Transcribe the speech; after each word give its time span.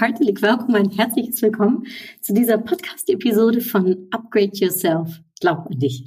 Herzlich 0.00 0.40
willkommen, 0.40 0.76
ein 0.76 0.90
herzliches 0.90 1.42
Willkommen 1.42 1.84
zu 2.20 2.32
dieser 2.32 2.58
Podcast-Episode 2.58 3.60
von 3.60 4.06
Upgrade 4.12 4.52
Yourself. 4.52 5.20
Glaub 5.40 5.66
an 5.66 5.78
dich. 5.80 6.04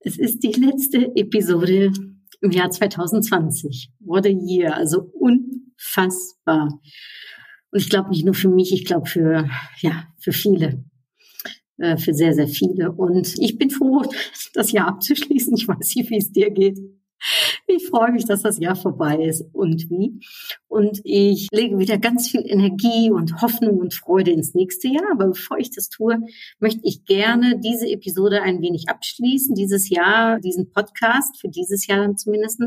Es 0.00 0.18
ist 0.18 0.42
die 0.42 0.52
letzte 0.52 1.14
Episode 1.14 1.92
im 2.40 2.50
Jahr 2.50 2.70
2020. 2.70 3.90
What 4.00 4.24
a 4.24 4.30
year, 4.30 4.74
also 4.74 5.10
unfassbar. 5.12 6.80
Und 7.70 7.80
ich 7.82 7.90
glaube 7.90 8.08
nicht 8.08 8.24
nur 8.24 8.34
für 8.34 8.48
mich, 8.48 8.72
ich 8.72 8.86
glaube 8.86 9.06
für, 9.06 9.46
ja, 9.80 10.04
für 10.18 10.32
viele. 10.32 10.82
Äh, 11.76 11.98
Für 11.98 12.14
sehr, 12.14 12.32
sehr 12.32 12.48
viele. 12.48 12.92
Und 12.92 13.38
ich 13.38 13.58
bin 13.58 13.68
froh, 13.68 14.04
das 14.54 14.72
Jahr 14.72 14.88
abzuschließen. 14.88 15.54
Ich 15.54 15.68
weiß 15.68 15.96
nicht, 15.96 16.10
wie 16.10 16.16
es 16.16 16.32
dir 16.32 16.50
geht. 16.50 16.78
Ich 17.66 17.88
freue 17.88 18.12
mich, 18.12 18.24
dass 18.24 18.42
das 18.42 18.58
Jahr 18.58 18.76
vorbei 18.76 19.24
ist 19.24 19.44
und 19.52 19.88
wie. 19.90 20.20
Und 20.68 21.00
ich 21.04 21.48
lege 21.52 21.78
wieder 21.78 21.98
ganz 21.98 22.28
viel 22.30 22.42
Energie 22.44 23.10
und 23.10 23.40
Hoffnung 23.40 23.78
und 23.78 23.94
Freude 23.94 24.30
ins 24.30 24.54
nächste 24.54 24.88
Jahr. 24.88 25.12
Aber 25.12 25.26
bevor 25.26 25.58
ich 25.58 25.70
das 25.70 25.88
tue, 25.88 26.18
möchte 26.58 26.80
ich 26.84 27.04
gerne 27.04 27.58
diese 27.58 27.88
Episode 27.88 28.42
ein 28.42 28.60
wenig 28.60 28.88
abschließen, 28.88 29.54
dieses 29.54 29.88
Jahr, 29.88 30.40
diesen 30.40 30.70
Podcast, 30.70 31.40
für 31.40 31.48
dieses 31.48 31.86
Jahr 31.86 31.98
dann 31.98 32.16
zumindest, 32.16 32.60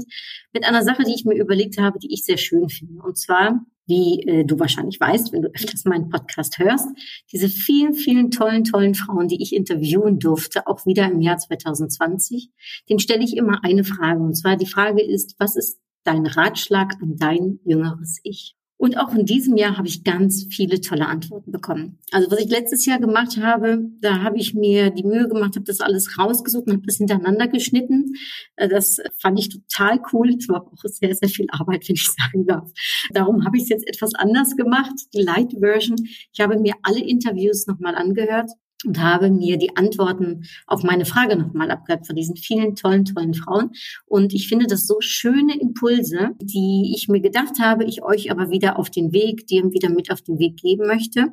mit 0.53 0.65
einer 0.65 0.83
Sache, 0.83 1.03
die 1.03 1.13
ich 1.13 1.25
mir 1.25 1.35
überlegt 1.35 1.77
habe, 1.77 1.99
die 1.99 2.13
ich 2.13 2.23
sehr 2.23 2.37
schön 2.37 2.69
finde. 2.69 3.01
Und 3.01 3.17
zwar 3.17 3.65
wie 3.87 4.21
äh, 4.23 4.45
du 4.45 4.59
wahrscheinlich 4.59 4.99
weißt, 4.99 5.31
wenn 5.31 5.41
du 5.41 5.49
öfters 5.49 5.85
meinen 5.85 6.09
Podcast 6.09 6.59
hörst, 6.59 6.87
diese 7.31 7.49
vielen, 7.49 7.93
vielen 7.93 8.31
tollen, 8.31 8.63
tollen 8.63 8.95
Frauen, 8.95 9.27
die 9.27 9.41
ich 9.41 9.55
interviewen 9.55 10.19
durfte, 10.19 10.67
auch 10.67 10.85
wieder 10.85 11.09
im 11.09 11.21
Jahr 11.21 11.37
2020, 11.37 12.49
den 12.89 12.99
stelle 12.99 13.23
ich 13.23 13.37
immer 13.37 13.63
eine 13.63 13.83
Frage. 13.83 14.21
Und 14.21 14.35
zwar 14.35 14.57
die 14.57 14.65
Frage 14.65 15.03
ist, 15.03 15.35
was 15.39 15.55
ist 15.55 15.79
dein 16.03 16.25
Ratschlag 16.25 16.95
an 17.01 17.15
dein 17.17 17.59
jüngeres 17.65 18.19
Ich? 18.23 18.54
Und 18.77 18.97
auch 18.97 19.13
in 19.13 19.25
diesem 19.25 19.55
Jahr 19.55 19.77
habe 19.77 19.87
ich 19.87 20.03
ganz 20.03 20.47
viele 20.49 20.81
tolle 20.81 21.07
Antworten 21.07 21.51
bekommen. 21.51 21.99
Also 22.11 22.29
was 22.29 22.39
ich 22.39 22.49
letztes 22.49 22.85
Jahr 22.85 22.99
gemacht 22.99 23.37
habe, 23.37 23.89
da 24.01 24.21
habe 24.21 24.37
ich 24.37 24.53
mir 24.53 24.89
die 24.89 25.03
Mühe 25.03 25.29
gemacht, 25.29 25.55
habe 25.55 25.65
das 25.65 25.79
alles 25.79 26.17
rausgesucht 26.19 26.67
und 26.67 26.73
habe 26.73 26.85
das 26.85 26.97
hintereinander 26.97 27.47
geschnitten. 27.47 28.13
Äh, 28.57 28.67
Das 28.67 28.97
fand 29.17 29.39
ich 29.39 29.49
total 29.49 30.01
cool. 30.11 30.35
Es 30.37 30.49
war 30.49 30.67
auch 30.67 30.83
sehr, 30.83 31.15
sehr 31.15 31.29
viel 31.29 31.47
Arbeit, 31.51 31.87
wenn 31.87 31.95
ich 31.95 32.07
sagen 32.17 32.45
darf. 32.45 32.69
Darum 33.11 33.45
habe 33.45 33.55
ich 33.57 33.63
es 33.63 33.69
jetzt 33.69 33.87
etwas 33.87 34.13
anders 34.13 34.55
gemacht, 34.57 34.93
die 35.13 35.21
Light 35.21 35.53
Version. 35.57 35.97
Ich 36.33 36.39
habe 36.41 36.59
mir 36.59 36.73
alle 36.83 36.99
Interviews 36.99 37.67
nochmal 37.67 37.95
angehört 37.95 38.51
und 38.83 39.01
habe 39.01 39.29
mir 39.29 39.57
die 39.57 39.75
Antworten 39.75 40.45
auf 40.67 40.83
meine 40.83 41.05
Frage 41.05 41.37
nochmal 41.37 41.71
abgehört 41.71 42.05
von 42.05 42.15
diesen 42.15 42.35
vielen 42.35 42.75
tollen, 42.75 43.05
tollen 43.05 43.33
Frauen. 43.33 43.71
Und 44.05 44.33
ich 44.33 44.47
finde 44.47 44.67
das 44.67 44.85
so 44.85 44.97
schöne 44.99 45.59
Impulse, 45.59 46.31
die 46.41 46.93
ich 46.95 47.07
mir 47.07 47.21
gedacht 47.21 47.59
habe, 47.59 47.85
ich 47.85 48.03
euch 48.03 48.31
aber 48.31 48.49
wieder 48.49 48.77
auf 48.77 48.89
den 48.89 49.13
Weg, 49.13 49.47
dir 49.47 49.63
wieder 49.71 49.89
mit 49.89 50.11
auf 50.11 50.21
den 50.21 50.39
Weg 50.39 50.57
geben 50.57 50.87
möchte. 50.87 51.27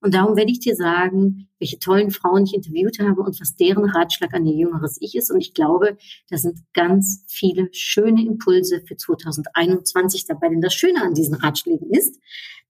Und 0.00 0.14
darum 0.14 0.36
werde 0.36 0.50
ich 0.50 0.60
dir 0.60 0.74
sagen, 0.74 1.48
welche 1.58 1.78
tollen 1.78 2.10
Frauen 2.10 2.44
ich 2.44 2.54
interviewt 2.54 2.98
habe 2.98 3.22
und 3.22 3.40
was 3.40 3.56
deren 3.56 3.84
Ratschlag 3.84 4.34
an 4.34 4.46
ihr 4.46 4.54
jüngeres 4.54 4.98
Ich 5.00 5.14
ist. 5.14 5.30
Und 5.30 5.40
ich 5.40 5.54
glaube, 5.54 5.96
da 6.28 6.36
sind 6.36 6.60
ganz 6.74 7.24
viele 7.28 7.68
schöne 7.72 8.24
Impulse 8.24 8.82
für 8.86 8.96
2021 8.96 10.26
dabei. 10.26 10.48
Denn 10.48 10.60
das 10.60 10.74
Schöne 10.74 11.02
an 11.02 11.14
diesen 11.14 11.34
Ratschlägen 11.34 11.90
ist, 11.90 12.18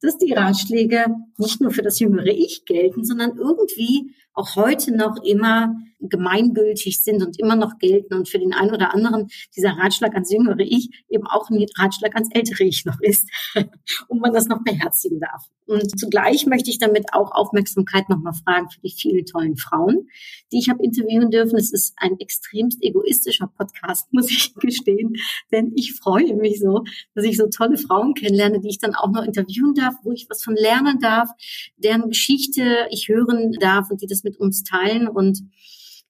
dass 0.01 0.19
die 0.19 0.33
Ratschläge 0.33 1.07
nicht 1.39 1.61
nur 1.61 1.71
für 1.71 1.83
das 1.83 1.99
jüngere 1.99 2.29
Ich 2.29 2.65
gelten, 2.65 3.05
sondern 3.05 3.37
irgendwie 3.37 4.15
auch 4.37 4.55
heute 4.55 4.95
noch 4.95 5.23
immer 5.25 5.75
gemeingültig 5.99 7.03
sind 7.03 7.23
und 7.25 7.39
immer 7.39 7.57
noch 7.57 7.79
gelten 7.79 8.15
und 8.15 8.29
für 8.29 8.39
den 8.39 8.53
einen 8.53 8.75
oder 8.75 8.93
anderen 8.95 9.29
dieser 9.57 9.71
Ratschlag 9.71 10.13
ans 10.13 10.31
jüngere 10.31 10.61
Ich 10.61 10.91
eben 11.09 11.27
auch 11.27 11.49
ein 11.49 11.65
Ratschlag 11.79 12.15
ans 12.15 12.29
ältere 12.33 12.65
Ich 12.65 12.85
noch 12.85 13.01
ist 13.01 13.29
und 14.09 14.21
man 14.21 14.33
das 14.33 14.47
noch 14.47 14.63
beherzigen 14.63 15.21
darf. 15.21 15.49
Und 15.67 15.99
zugleich 15.99 16.47
möchte 16.47 16.71
ich 16.71 16.79
damit 16.79 17.13
auch 17.13 17.33
Aufmerksamkeit 17.33 18.09
nochmal 18.09 18.35
fragen 18.35 18.71
für 18.71 18.81
die 18.81 18.95
vielen 18.97 19.25
tollen 19.25 19.57
Frauen, 19.57 20.09
die 20.53 20.59
ich 20.59 20.69
habe 20.69 20.85
interviewen 20.85 21.31
dürfen. 21.31 21.57
Es 21.57 21.73
ist 21.73 21.95
ein 21.97 22.21
extremst 22.21 22.83
egoistischer 22.83 23.49
Podcast, 23.49 24.07
muss 24.13 24.31
ich 24.31 24.55
gestehen, 24.55 25.15
denn 25.51 25.73
ich 25.75 25.95
freue 25.95 26.37
mich 26.37 26.61
so, 26.61 26.85
dass 27.15 27.25
ich 27.25 27.37
so 27.37 27.49
tolle 27.49 27.79
Frauen 27.79 28.15
kennenlerne, 28.15 28.61
die 28.61 28.69
ich 28.69 28.79
dann 28.79 28.95
auch 28.95 29.11
noch 29.11 29.25
interviewen 29.25 29.75
darf, 29.75 29.95
wo 30.03 30.13
ich 30.13 30.27
was 30.29 30.45
von 30.45 30.55
lernen 30.55 30.99
darf, 31.01 31.31
deren 31.79 32.09
Geschichte 32.09 32.87
ich 32.91 33.09
hören 33.09 33.53
darf 33.53 33.91
und 33.91 34.03
die 34.03 34.07
das 34.07 34.23
mit 34.27 34.37
uns 34.37 34.65
teilen 34.65 35.09
und 35.09 35.43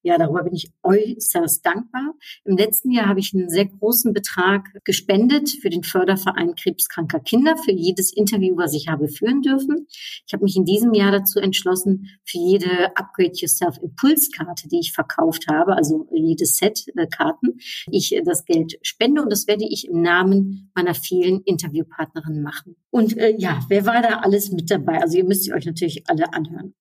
ja, 0.07 0.19
darüber 0.19 0.45
bin 0.45 0.55
ich 0.55 0.71
äußerst 0.85 1.67
dankbar. 1.67 2.15
Im 2.45 2.57
letzten 2.57 2.93
Jahr 2.93 3.09
habe 3.09 3.19
ich 3.19 3.35
einen 3.35 3.51
sehr 3.51 3.67
großen 3.67 4.13
Betrag 4.13 4.69
gespendet 4.85 5.51
für 5.61 5.69
den 5.69 5.83
Förderverein 5.83 6.55
Krebskranker 6.55 7.19
Kinder, 7.19 7.57
für 7.57 7.73
jedes 7.73 8.13
Interview, 8.13 8.57
was 8.57 8.73
ich 8.73 8.87
habe 8.87 9.09
führen 9.09 9.43
dürfen. 9.43 9.89
Ich 10.25 10.33
habe 10.33 10.45
mich 10.45 10.55
in 10.55 10.65
diesem 10.65 10.95
Jahr 10.95 11.11
dazu 11.11 11.41
entschlossen, 11.41 12.09
für 12.25 12.39
jede 12.39 12.97
Upgrade 12.97 13.33
Yourself 13.35 13.79
Impulskarte, 13.83 14.69
die 14.69 14.79
ich 14.79 14.93
verkauft 14.93 15.49
habe, 15.51 15.75
also 15.75 16.07
jedes 16.15 16.57
Set 16.57 16.85
äh, 16.95 17.09
Karten, 17.09 17.59
ich 17.91 18.15
äh, 18.15 18.23
das 18.23 18.45
Geld 18.45 18.79
spende 18.83 19.23
und 19.23 19.33
das 19.33 19.49
werde 19.49 19.65
ich 19.69 19.89
im 19.89 20.03
Namen 20.03 20.71
meiner 20.77 20.95
vielen 20.95 21.41
Interviewpartnerinnen 21.41 22.45
machen. 22.45 22.77
Und 22.91 23.17
äh, 23.19 23.35
ja, 23.37 23.59
wer 23.69 23.87
war 23.87 24.03
da 24.03 24.21
alles 24.21 24.53
mit 24.53 24.71
dabei? 24.71 25.03
Also 25.03 25.19
ihr 25.19 25.25
müsst 25.25 25.53
euch 25.53 25.67
natürlich 25.67 26.09
alle 26.09 26.33
anhören. 26.33 26.75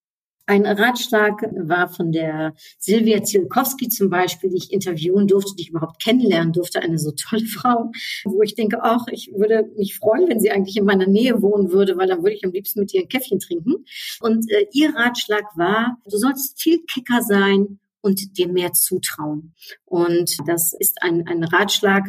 Ein 0.47 0.65
Ratschlag 0.65 1.41
war 1.55 1.89
von 1.89 2.11
der 2.11 2.53
Silvia 2.77 3.23
Zielkowski 3.23 3.89
zum 3.89 4.09
Beispiel, 4.09 4.51
die 4.51 4.57
ich 4.57 4.71
interviewen 4.71 5.27
durfte, 5.27 5.55
die 5.55 5.63
ich 5.63 5.69
überhaupt 5.69 6.01
kennenlernen 6.03 6.53
durfte, 6.53 6.81
eine 6.81 6.99
so 6.99 7.11
tolle 7.11 7.45
Frau, 7.45 7.91
wo 8.25 8.41
ich 8.43 8.55
denke, 8.55 8.83
ach, 8.83 9.07
ich 9.11 9.31
würde 9.33 9.69
mich 9.75 9.97
freuen, 9.97 10.29
wenn 10.29 10.39
sie 10.39 10.51
eigentlich 10.51 10.77
in 10.77 10.85
meiner 10.85 11.07
Nähe 11.07 11.41
wohnen 11.41 11.71
würde, 11.71 11.97
weil 11.97 12.07
dann 12.07 12.19
würde 12.23 12.35
ich 12.35 12.45
am 12.45 12.51
liebsten 12.51 12.81
mit 12.81 12.93
ihr 12.93 13.01
ein 13.01 13.09
Käffchen 13.09 13.39
trinken. 13.39 13.85
Und 14.19 14.49
äh, 14.51 14.67
ihr 14.71 14.95
Ratschlag 14.95 15.45
war, 15.55 15.97
du 16.05 16.17
sollst 16.17 16.61
viel 16.61 16.83
kecker 16.83 17.21
sein 17.23 17.79
und 18.01 18.37
dir 18.37 18.47
mehr 18.47 18.73
zutrauen. 18.73 19.55
Und 19.85 20.37
das 20.47 20.73
ist 20.73 21.01
ein, 21.01 21.27
ein 21.27 21.43
Ratschlag, 21.43 22.07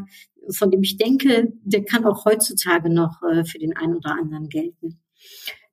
von 0.50 0.70
dem 0.70 0.82
ich 0.82 0.98
denke, 0.98 1.52
der 1.64 1.84
kann 1.84 2.04
auch 2.04 2.26
heutzutage 2.26 2.90
noch 2.90 3.22
äh, 3.22 3.44
für 3.44 3.58
den 3.58 3.74
einen 3.76 3.96
oder 3.96 4.12
anderen 4.12 4.50
gelten. 4.50 5.00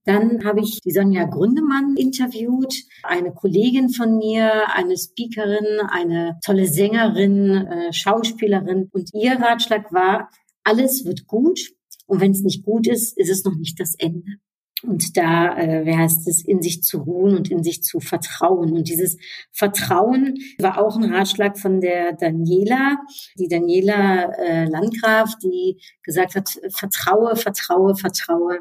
Dann 0.05 0.43
habe 0.43 0.59
ich 0.59 0.81
die 0.81 0.91
Sonja 0.91 1.25
Gründemann 1.25 1.95
interviewt, 1.97 2.75
eine 3.03 3.31
Kollegin 3.31 3.89
von 3.89 4.17
mir, 4.17 4.69
eine 4.75 4.97
Speakerin, 4.97 5.79
eine 5.89 6.39
tolle 6.43 6.67
Sängerin, 6.67 7.67
äh, 7.67 7.93
Schauspielerin. 7.93 8.89
Und 8.91 9.11
ihr 9.13 9.33
Ratschlag 9.39 9.93
war, 9.93 10.29
alles 10.63 11.05
wird 11.05 11.25
gut. 11.27 11.59
Und 12.05 12.19
wenn 12.19 12.31
es 12.31 12.41
nicht 12.41 12.65
gut 12.65 12.87
ist, 12.87 13.17
ist 13.17 13.29
es 13.29 13.43
noch 13.45 13.55
nicht 13.55 13.79
das 13.79 13.95
Ende. 13.95 14.39
Und 14.83 15.15
da 15.15 15.57
äh, 15.57 15.85
wie 15.85 15.95
heißt 15.95 16.27
es, 16.27 16.43
in 16.43 16.61
sich 16.61 16.83
zu 16.83 16.99
ruhen 16.99 17.37
und 17.37 17.49
in 17.49 17.63
sich 17.63 17.83
zu 17.83 17.99
vertrauen. 17.99 18.73
Und 18.73 18.89
dieses 18.89 19.17
Vertrauen 19.51 20.37
war 20.59 20.77
auch 20.77 20.97
ein 20.97 21.11
Ratschlag 21.11 21.57
von 21.57 21.79
der 21.79 22.13
Daniela, 22.13 22.97
die 23.39 23.47
Daniela 23.47 24.33
äh, 24.37 24.65
Landgraf, 24.65 25.35
die 25.41 25.79
gesagt 26.03 26.35
hat, 26.35 26.49
vertraue, 26.69 27.35
vertraue, 27.35 27.95
vertraue. 27.95 28.59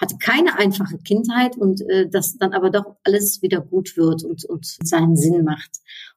Hatte 0.00 0.16
keine 0.18 0.58
einfache 0.58 0.98
Kindheit 0.98 1.56
und 1.56 1.80
äh, 1.88 2.08
das 2.08 2.36
dann 2.36 2.52
aber 2.52 2.70
doch 2.70 2.96
alles 3.04 3.42
wieder 3.42 3.60
gut 3.60 3.96
wird 3.96 4.24
und, 4.24 4.44
und 4.44 4.64
seinen 4.64 5.16
Sinn 5.16 5.44
macht. 5.44 5.70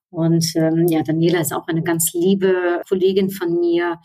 Und 0.09 0.55
ähm, 0.55 0.87
ja, 0.87 1.03
Daniela 1.03 1.41
ist 1.41 1.53
auch 1.53 1.67
eine 1.67 1.83
ganz 1.83 2.13
liebe 2.13 2.81
Kollegin 2.87 3.29
von 3.29 3.59
mir, 3.59 3.99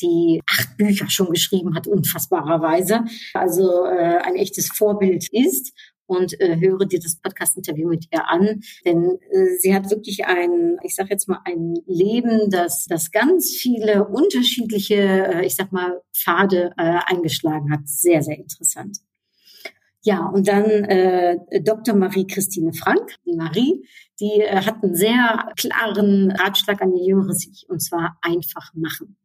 die 0.00 0.40
acht 0.48 0.76
Bücher 0.76 1.08
schon 1.08 1.30
geschrieben 1.30 1.74
hat, 1.74 1.86
unfassbarerweise. 1.86 3.04
Also 3.34 3.84
äh, 3.86 4.18
ein 4.22 4.36
echtes 4.36 4.68
Vorbild 4.68 5.28
ist. 5.32 5.72
Und 6.06 6.40
äh, 6.40 6.58
höre 6.58 6.86
dir 6.86 6.98
das 6.98 7.20
Podcast-Interview 7.20 7.88
mit 7.88 8.06
ihr 8.12 8.28
an, 8.28 8.62
denn 8.84 9.20
äh, 9.30 9.56
sie 9.60 9.72
hat 9.72 9.88
wirklich 9.92 10.24
ein, 10.24 10.76
ich 10.82 10.96
sage 10.96 11.10
jetzt 11.10 11.28
mal, 11.28 11.38
ein 11.44 11.74
Leben, 11.86 12.50
das, 12.50 12.86
das 12.86 13.12
ganz 13.12 13.54
viele 13.54 14.08
unterschiedliche, 14.08 14.96
äh, 14.96 15.46
ich 15.46 15.54
sag 15.54 15.70
mal, 15.70 16.00
Pfade 16.12 16.72
äh, 16.76 16.98
eingeschlagen 17.06 17.70
hat. 17.70 17.82
Sehr, 17.84 18.22
sehr 18.22 18.38
interessant. 18.38 18.98
Ja, 20.02 20.26
und 20.26 20.48
dann 20.48 20.64
äh, 20.64 21.62
Dr. 21.62 21.94
Marie-Christine 21.94 22.72
Frank, 22.72 23.16
die 23.26 23.36
Marie, 23.36 23.86
die 24.18 24.40
äh, 24.40 24.62
hat 24.62 24.82
einen 24.82 24.94
sehr 24.94 25.52
klaren 25.56 26.30
Ratschlag 26.32 26.80
an 26.80 26.94
ihr 26.94 27.04
jüngeres 27.04 27.46
Ich, 27.46 27.68
und 27.68 27.80
zwar 27.80 28.18
einfach 28.22 28.72
machen. 28.74 29.16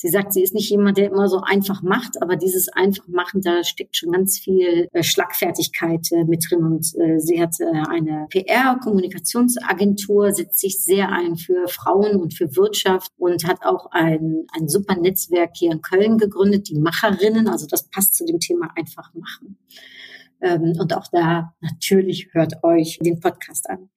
Sie 0.00 0.10
sagt, 0.10 0.32
sie 0.32 0.44
ist 0.44 0.54
nicht 0.54 0.70
jemand, 0.70 0.96
der 0.96 1.10
immer 1.10 1.28
so 1.28 1.40
einfach 1.40 1.82
macht, 1.82 2.22
aber 2.22 2.36
dieses 2.36 2.68
einfach 2.68 3.08
machen, 3.08 3.40
da 3.40 3.64
steckt 3.64 3.96
schon 3.96 4.12
ganz 4.12 4.38
viel 4.38 4.86
äh, 4.92 5.02
Schlagfertigkeit 5.02 6.06
äh, 6.12 6.22
mit 6.22 6.46
drin. 6.48 6.62
Und 6.62 6.94
äh, 6.94 7.18
sie 7.18 7.42
hat 7.42 7.56
eine 7.60 8.28
PR-Kommunikationsagentur, 8.30 10.32
setzt 10.32 10.60
sich 10.60 10.80
sehr 10.80 11.08
ein 11.08 11.34
für 11.34 11.66
Frauen 11.66 12.20
und 12.20 12.34
für 12.34 12.54
Wirtschaft 12.54 13.10
und 13.18 13.44
hat 13.44 13.64
auch 13.64 13.90
ein, 13.90 14.46
ein 14.56 14.68
super 14.68 14.94
Netzwerk 14.94 15.56
hier 15.56 15.72
in 15.72 15.82
Köln 15.82 16.16
gegründet, 16.16 16.68
die 16.68 16.78
Macherinnen. 16.78 17.48
Also 17.48 17.66
das 17.66 17.88
passt 17.88 18.14
zu 18.14 18.24
dem 18.24 18.38
Thema 18.38 18.70
einfach 18.76 19.12
machen. 19.14 19.58
Ähm, 20.40 20.74
und 20.78 20.94
auch 20.94 21.08
da 21.10 21.54
natürlich 21.60 22.28
hört 22.34 22.62
euch 22.62 23.00
den 23.02 23.18
Podcast 23.18 23.68
an. 23.68 23.90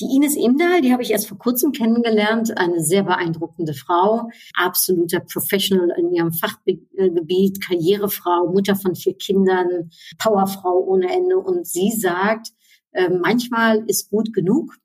Die 0.00 0.16
Ines 0.16 0.36
Imdahl, 0.36 0.80
die 0.80 0.92
habe 0.92 1.02
ich 1.02 1.10
erst 1.10 1.28
vor 1.28 1.38
kurzem 1.38 1.72
kennengelernt, 1.72 2.56
eine 2.56 2.82
sehr 2.82 3.02
beeindruckende 3.02 3.74
Frau, 3.74 4.30
absoluter 4.54 5.20
Professional 5.20 5.92
in 5.98 6.12
ihrem 6.12 6.32
Fachgebiet, 6.32 7.60
Karrierefrau, 7.64 8.52
Mutter 8.52 8.76
von 8.76 8.94
vier 8.94 9.14
Kindern, 9.14 9.90
Powerfrau 10.18 10.84
ohne 10.86 11.10
Ende. 11.10 11.38
Und 11.38 11.66
sie 11.66 11.90
sagt, 11.90 12.48
äh, 12.92 13.08
manchmal 13.08 13.84
ist 13.86 14.10
gut 14.10 14.32
genug 14.32 14.76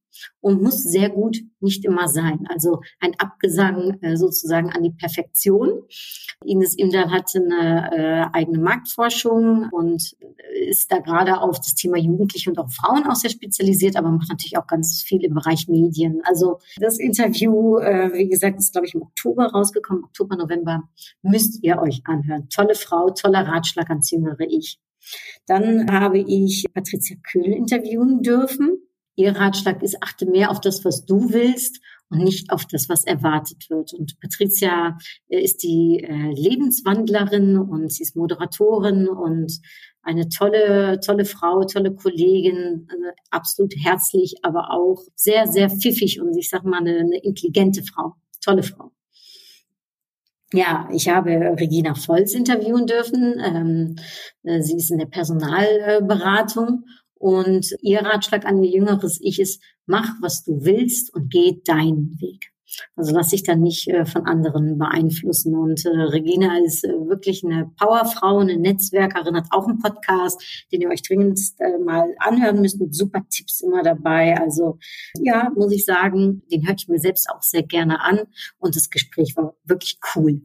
und 0.42 0.62
muss 0.62 0.84
sehr 0.84 1.10
gut 1.10 1.38
nicht 1.60 1.86
immer 1.86 2.08
sein. 2.08 2.46
Also 2.50 2.82
ein 3.00 3.14
Abgesang 3.18 4.00
äh, 4.02 4.18
sozusagen 4.18 4.72
an 4.72 4.84
die 4.84 4.92
Perfektion. 4.92 5.84
Ines 6.46 6.76
Imdahl 6.76 7.12
hat 7.12 7.32
eine 7.36 7.92
äh, 7.92 8.38
eigene 8.38 8.60
Marktforschung 8.60 9.70
und 9.72 10.16
ist 10.70 10.92
da 10.92 11.00
gerade 11.00 11.42
auf 11.42 11.58
das 11.58 11.76
Thema 11.76 11.98
Jugendliche 11.98 12.50
und 12.50 12.60
auch 12.60 12.70
Frauen 12.70 13.08
auch 13.08 13.16
sehr 13.16 13.30
spezialisiert, 13.30 13.96
aber 13.96 14.10
macht 14.10 14.30
natürlich 14.30 14.58
auch 14.58 14.68
ganz 14.68 15.02
viel 15.02 15.24
im 15.24 15.34
Bereich 15.34 15.68
Medien. 15.68 16.22
Also 16.24 16.60
das 16.80 17.00
Interview, 17.00 17.78
äh, 17.78 18.14
wie 18.14 18.30
gesagt, 18.30 18.60
ist, 18.60 18.72
glaube 18.72 18.88
ich, 18.88 18.94
im 18.94 19.02
Oktober 19.02 19.48
rausgekommen, 19.48 20.04
Oktober, 20.04 20.36
November, 20.36 20.84
müsst 21.22 21.64
ihr 21.64 21.80
euch 21.80 22.02
anhören. 22.06 22.50
Tolle 22.50 22.76
Frau, 22.76 23.10
toller 23.10 23.48
Ratschlag 23.48 23.90
ans 23.90 24.12
jüngere 24.12 24.42
Ich. 24.48 24.80
Dann 25.46 25.90
habe 25.92 26.20
ich 26.20 26.66
Patricia 26.74 27.18
Kühl 27.24 27.46
interviewen 27.54 28.22
dürfen. 28.22 28.87
Ihr 29.18 29.36
Ratschlag 29.36 29.82
ist, 29.82 30.02
achte 30.04 30.28
mehr 30.28 30.52
auf 30.52 30.62
das, 30.62 30.86
was 30.86 31.04
du 31.04 31.34
willst 31.34 31.82
und 32.10 32.20
nicht 32.20 32.52
auf 32.52 32.66
das, 32.66 32.88
was 32.88 33.04
erwartet 33.04 33.68
wird. 33.70 33.92
Und 33.94 34.20
Patricia 34.20 34.96
äh, 35.28 35.42
ist 35.42 35.64
die 35.64 36.04
äh, 36.08 36.32
Lebenswandlerin 36.32 37.58
und 37.58 37.92
sie 37.92 38.04
ist 38.04 38.16
Moderatorin 38.16 39.08
und 39.08 39.60
eine 40.04 40.30
tolle, 40.30 41.00
tolle 41.00 41.26
Frau, 41.26 41.64
tolle 41.64 41.96
Kollegin, 41.96 42.88
äh, 42.90 43.12
absolut 43.32 43.74
herzlich, 43.84 44.36
aber 44.44 44.72
auch 44.72 45.02
sehr, 45.16 45.48
sehr 45.48 45.72
pfiffig 45.72 46.22
und 46.22 46.38
ich 46.38 46.50
sag 46.50 46.64
mal 46.64 46.78
eine, 46.78 47.00
eine 47.00 47.18
intelligente 47.18 47.82
Frau, 47.84 48.14
tolle 48.40 48.62
Frau. 48.62 48.92
Ja, 50.54 50.88
ich 50.94 51.10
habe 51.10 51.32
Regina 51.60 51.94
Volz 51.96 52.34
interviewen 52.34 52.86
dürfen. 52.86 53.42
Ähm, 53.44 53.96
äh, 54.44 54.62
sie 54.62 54.78
ist 54.78 54.92
in 54.92 55.00
der 55.00 55.08
Personalberatung 55.08 56.86
und 57.20 57.76
ihr 57.82 58.02
Ratschlag 58.02 58.46
an 58.46 58.64
ihr 58.64 58.72
jüngeres 58.72 59.20
Ich 59.22 59.40
ist, 59.40 59.62
mach, 59.86 60.10
was 60.22 60.44
du 60.44 60.64
willst 60.64 61.14
und 61.14 61.32
geh 61.32 61.62
deinen 61.64 62.20
Weg. 62.20 62.52
Also 62.96 63.14
lass 63.14 63.30
dich 63.30 63.44
dann 63.44 63.62
nicht 63.62 63.88
äh, 63.88 64.06
von 64.06 64.26
anderen 64.26 64.78
beeinflussen. 64.78 65.56
Und 65.56 65.86
äh, 65.86 65.90
Regina 65.90 66.60
ist 66.60 66.84
äh, 66.84 66.90
wirklich 67.08 67.44
eine 67.44 67.72
Powerfrau, 67.80 68.40
eine 68.40 68.58
Netzwerkerin, 68.58 69.36
hat 69.36 69.48
auch 69.52 69.68
einen 69.68 69.80
Podcast, 69.80 70.66
den 70.72 70.82
ihr 70.82 70.90
euch 70.90 71.02
dringend 71.02 71.40
äh, 71.60 71.78
mal 71.78 72.14
anhören 72.20 72.62
müsst, 72.62 72.80
mit 72.80 72.94
super 72.94 73.22
Tipps 73.30 73.62
immer 73.62 73.84
dabei. 73.84 74.38
Also 74.38 74.80
ja, 75.18 75.50
muss 75.56 75.72
ich 75.72 75.86
sagen, 75.86 76.44
den 76.52 76.68
höre 76.68 76.76
ich 76.76 76.88
mir 76.88 77.00
selbst 77.00 77.30
auch 77.30 77.42
sehr 77.42 77.64
gerne 77.64 78.02
an. 78.02 78.22
Und 78.58 78.76
das 78.76 78.90
Gespräch 78.90 79.36
war 79.38 79.56
wirklich 79.66 80.00
cool 80.16 80.42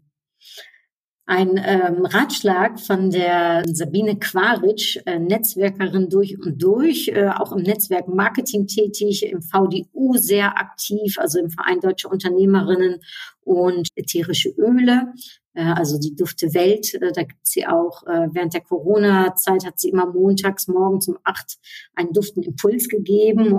ein 1.33 1.59
ähm, 1.65 2.05
Ratschlag 2.05 2.79
von 2.79 3.11
der 3.11 3.63
Sabine 3.73 4.19
Quaritsch, 4.19 4.99
äh, 5.07 5.19
Netzwerkerin 5.19 6.11
durch 6.11 6.39
und 6.39 6.63
durch, 6.63 7.09
äh, 7.09 7.31
auch 7.31 7.53
im 7.53 7.63
Netzwerk 7.63 8.07
Marketing 8.07 8.67
tätig, 8.67 9.25
im 9.25 9.41
VDU 9.41 10.19
sehr 10.19 10.59
aktiv, 10.59 11.17
also 11.19 11.39
im 11.39 11.49
Verein 11.49 11.81
Deutsche 11.81 12.09
Unternehmerinnen 12.09 13.01
und 13.45 13.89
ätherische 13.97 14.51
Öle. 14.51 15.15
Äh, 15.55 15.65
also 15.65 15.99
die 15.99 16.15
Dufte 16.15 16.55
Welt, 16.55 16.95
äh, 16.95 17.13
da 17.13 17.23
gibt 17.23 17.47
sie 17.47 17.67
auch, 17.67 18.03
äh, 18.05 18.29
während 18.33 18.55
der 18.55 18.63
Corona-Zeit 18.63 19.67
hat 19.67 19.79
sie 19.79 19.91
immer 19.91 20.07
montags 20.07 20.69
morgens 20.69 21.09
um 21.09 21.19
acht 21.25 21.59
einen 21.95 22.13
Duften 22.13 22.43
Impuls 22.43 22.89
gegeben, 22.89 23.55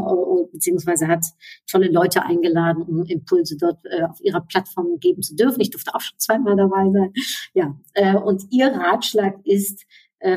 beziehungsweise 0.52 1.08
hat 1.08 1.26
tolle 1.70 1.92
Leute 1.92 2.24
eingeladen, 2.24 2.84
um 2.84 3.04
Impulse 3.06 3.58
dort 3.58 3.80
auf 4.10 4.20
ihrer 4.22 4.42
Plattform 4.42 5.00
geben 5.00 5.22
zu 5.22 5.36
dürfen. 5.36 5.62
Ich 5.62 5.70
durfte 5.70 5.94
auch 5.94 6.02
schon 6.02 6.18
zweimal 6.18 6.56
dabei 6.56 6.90
sein. 6.92 7.14
Ja, 7.54 8.18
und 8.20 8.44
ihr 8.52 8.68
Ratschlag 8.68 9.40
ist, 9.46 9.86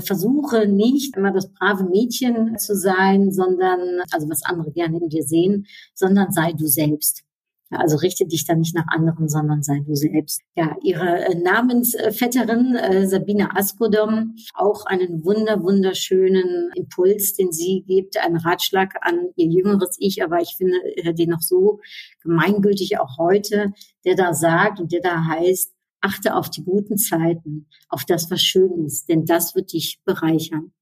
versuche 0.04 0.66
nicht 0.66 1.16
immer 1.16 1.32
das 1.32 1.52
brave 1.52 1.84
Mädchen 1.84 2.58
zu 2.58 2.74
sein, 2.74 3.32
sondern, 3.32 4.00
also 4.12 4.28
was 4.28 4.42
andere 4.44 4.72
gerne 4.72 4.98
in 4.98 5.08
dir 5.08 5.22
sehen, 5.22 5.66
sondern 5.94 6.32
sei 6.32 6.52
du 6.52 6.66
selbst. 6.66 7.25
Also 7.70 7.96
richte 7.96 8.26
dich 8.26 8.46
dann 8.46 8.60
nicht 8.60 8.76
nach 8.76 8.86
anderen, 8.88 9.28
sondern 9.28 9.62
sei 9.62 9.80
du 9.84 9.94
selbst. 9.94 10.40
Ja, 10.54 10.76
ihre 10.82 11.26
äh, 11.26 11.34
Namensvetterin 11.34 12.76
äh, 12.76 13.08
Sabine 13.08 13.56
Askodom, 13.56 14.36
auch 14.54 14.86
einen 14.86 15.24
wunder, 15.24 15.62
wunderschönen 15.62 16.70
Impuls, 16.74 17.34
den 17.34 17.50
sie 17.50 17.84
gibt, 17.86 18.18
einen 18.18 18.36
Ratschlag 18.36 18.94
an 19.00 19.30
ihr 19.34 19.46
jüngeres 19.46 19.96
Ich, 19.98 20.22
aber 20.22 20.40
ich 20.40 20.54
finde 20.56 20.76
äh, 20.96 21.12
den 21.12 21.30
noch 21.30 21.40
so 21.40 21.80
gemeingültig 22.22 23.00
auch 23.00 23.18
heute, 23.18 23.72
der 24.04 24.14
da 24.14 24.32
sagt 24.32 24.78
und 24.78 24.92
der 24.92 25.00
da 25.00 25.24
heißt, 25.26 25.72
achte 26.00 26.36
auf 26.36 26.48
die 26.50 26.62
guten 26.62 26.98
Zeiten, 26.98 27.66
auf 27.88 28.04
das, 28.04 28.30
was 28.30 28.42
schön 28.42 28.84
ist, 28.84 29.08
denn 29.08 29.24
das 29.24 29.56
wird 29.56 29.72
dich 29.72 30.00
bereichern. 30.04 30.72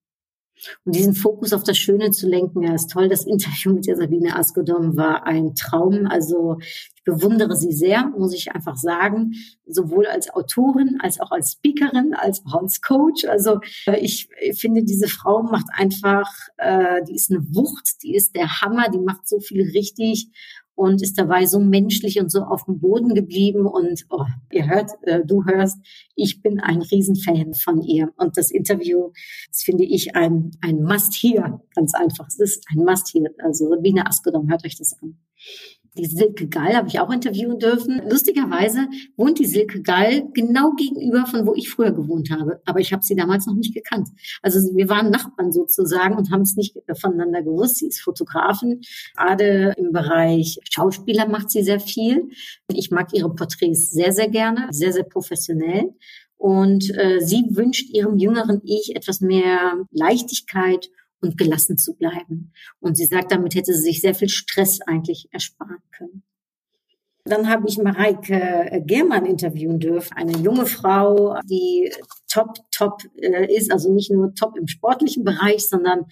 Und 0.85 0.95
diesen 0.95 1.15
Fokus 1.15 1.53
auf 1.53 1.65
das 1.65 1.77
Schöne 1.77 2.11
zu 2.11 2.29
lenken, 2.29 2.63
ja, 2.63 2.75
ist 2.75 2.91
toll. 2.91 3.09
Das 3.09 3.27
Interview 3.27 3.73
mit 3.73 3.87
der 3.87 3.97
Sabine 3.97 4.37
Askodom 4.37 4.97
war 4.97 5.27
ein 5.27 5.55
Traum. 5.55 6.07
Also 6.07 6.59
ich 6.61 7.03
bewundere 7.05 7.57
sie 7.57 7.73
sehr, 7.73 8.07
muss 8.17 8.35
ich 8.35 8.53
einfach 8.53 8.77
sagen, 8.77 9.33
sowohl 9.67 10.07
als 10.07 10.31
Autorin, 10.31 10.99
als 11.01 11.21
auch 11.21 11.31
als 11.31 11.53
Speakerin, 11.53 12.15
als 12.15 12.43
auch 12.47 12.63
Coach. 12.87 13.25
Also 13.27 13.61
äh, 13.87 13.99
ich 13.99 14.29
finde, 14.55 14.85
diese 14.85 15.09
Frau 15.09 15.43
macht 15.43 15.67
einfach, 15.73 16.31
äh, 16.57 17.03
die 17.05 17.15
ist 17.15 17.31
eine 17.31 17.45
Wucht, 17.55 18.03
die 18.03 18.15
ist 18.15 18.35
der 18.35 18.61
Hammer, 18.61 18.89
die 18.91 18.99
macht 18.99 19.29
so 19.29 19.41
viel 19.41 19.63
richtig 19.71 20.31
und 20.75 21.03
ist 21.03 21.19
dabei 21.19 21.47
so 21.47 21.61
menschlich 21.61 22.21
und 22.21 22.31
so 22.31 22.43
auf 22.43 22.65
dem 22.65 22.81
Boden 22.81 23.15
geblieben. 23.15 23.67
Und 23.67 24.05
oh, 24.11 24.25
ihr 24.53 24.69
hört, 24.69 24.91
äh, 25.03 25.21
du 25.25 25.45
hörst, 25.45 25.79
ich 26.15 26.43
bin 26.43 26.61
ein 26.61 26.83
Riesenfan 26.83 27.55
von 27.55 27.83
ihr. 27.83 28.13
Und 28.17 28.37
das 28.37 28.51
Interview, 28.51 29.11
das 29.49 29.63
finde 29.63 29.85
ich 29.85 30.17
ein, 30.17 30.51
ein 30.61 30.83
Must-Hear, 30.83 31.63
ganz 31.75 31.95
einfach. 31.95 32.27
Es 32.27 32.39
ist 32.39 32.67
ein 32.71 32.85
Must-Hear. 32.85 33.31
Also 33.39 33.69
Sabine 33.69 34.07
Askedom, 34.07 34.49
hört 34.49 34.65
euch 34.65 34.77
das 34.77 34.97
an. 35.01 35.19
Die 35.97 36.07
Silke 36.07 36.49
Gall 36.49 36.75
habe 36.75 36.89
ich 36.89 36.99
auch 36.99 37.11
interviewen 37.11 37.59
dürfen. 37.59 38.03
Lustigerweise 38.09 38.89
wohnt 39.17 39.39
die 39.39 39.47
Silke 39.47 39.81
Gall 39.81 40.29
genau 40.35 40.73
gegenüber 40.73 41.25
von 41.27 41.47
wo 41.47 41.55
ich 41.55 41.71
früher 41.71 41.93
gewohnt 41.93 42.31
habe. 42.31 42.61
Aber 42.65 42.81
ich 42.81 42.93
habe 42.93 43.05
sie 43.05 43.15
damals 43.15 43.47
noch 43.47 43.55
nicht 43.55 43.73
gekannt. 43.73 44.09
Also 44.43 44.59
wir 44.75 44.89
waren 44.89 45.11
Nachbarn 45.11 45.53
sozusagen 45.53 46.17
und 46.17 46.33
haben 46.33 46.43
es 46.43 46.57
nicht 46.57 46.77
voneinander 47.01 47.43
gewusst. 47.43 47.77
Sie 47.77 47.87
ist 47.87 48.01
Fotografin. 48.01 48.81
Gerade 49.17 49.75
im 49.77 49.93
Bereich 49.93 50.59
Schauspieler 50.69 51.29
macht 51.29 51.51
sie 51.51 51.63
sehr 51.63 51.81
viel. 51.81 52.29
Ich 52.73 52.91
mag 52.91 53.13
ihre 53.13 53.33
Porträts 53.33 53.91
sehr, 53.91 54.13
sehr 54.13 54.29
gerne. 54.29 54.69
Sehr, 54.71 54.93
sehr 54.93 55.05
professionell. 55.05 55.95
Und 56.37 56.91
äh, 56.99 57.21
sie 57.21 57.45
wünscht 57.51 57.89
ihrem 57.95 58.19
jüngeren 58.19 58.61
Ich 58.65 58.97
etwas 58.97 59.21
mehr 59.21 59.87
Leichtigkeit 59.93 60.91
und 61.25 61.39
gelassen 61.39 61.79
zu 61.79 61.95
bleiben. 61.95 62.53
Und 62.81 62.97
sie 62.97 63.07
sagt, 63.07 63.33
damit 63.33 63.55
hätte 63.55 63.75
sie 63.75 63.83
sich 63.83 64.01
sehr 64.01 64.15
viel 64.15 64.29
Stress 64.29 64.81
eigentlich 64.83 65.29
ersparen 65.33 65.83
können. 65.97 66.23
Dann 67.27 67.49
habe 67.49 67.67
ich 67.67 67.79
Mareike 67.79 68.83
Germann 68.85 69.25
interviewen 69.25 69.81
dürfen, 69.81 70.15
eine 70.15 70.37
junge 70.37 70.67
Frau, 70.67 71.39
die 71.45 71.91
top, 72.29 72.59
top 72.71 73.03
äh, 73.17 73.47
ist, 73.55 73.73
also 73.73 73.91
nicht 73.93 74.11
nur 74.11 74.35
top 74.35 74.59
im 74.59 74.69
sportlichen 74.69 75.25
Bereich, 75.25 75.67
sondern 75.67 76.05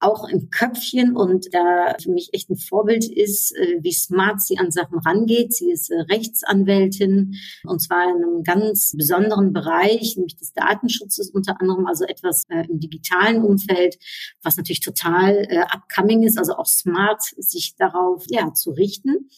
auch 0.00 0.28
im 0.28 0.50
Köpfchen 0.50 1.16
und 1.16 1.52
da 1.52 1.96
für 2.00 2.10
mich 2.12 2.30
echt 2.32 2.50
ein 2.50 2.56
Vorbild 2.56 3.04
ist, 3.04 3.54
äh, 3.56 3.78
wie 3.80 3.92
smart 3.92 4.40
sie 4.40 4.58
an 4.58 4.70
Sachen 4.70 4.98
rangeht. 4.98 5.52
Sie 5.52 5.70
ist 5.70 5.90
äh, 5.90 6.00
Rechtsanwältin 6.02 7.34
und 7.64 7.80
zwar 7.80 8.04
in 8.04 8.22
einem 8.22 8.42
ganz 8.44 8.94
besonderen 8.96 9.52
Bereich, 9.52 10.16
nämlich 10.16 10.36
des 10.36 10.52
Datenschutzes 10.52 11.30
unter 11.30 11.60
anderem, 11.60 11.86
also 11.86 12.04
etwas 12.04 12.44
äh, 12.48 12.64
im 12.68 12.78
digitalen 12.78 13.42
Umfeld, 13.42 13.98
was 14.42 14.56
natürlich 14.56 14.80
total 14.80 15.46
upcoming 15.72 16.22
ist, 16.22 16.38
also 16.38 16.54
auch 16.54 16.66
smart, 16.66 17.22
sich 17.36 17.74
darauf 17.76 18.24
ja 18.28 18.52
zu 18.54 18.70
richten. 18.70 19.28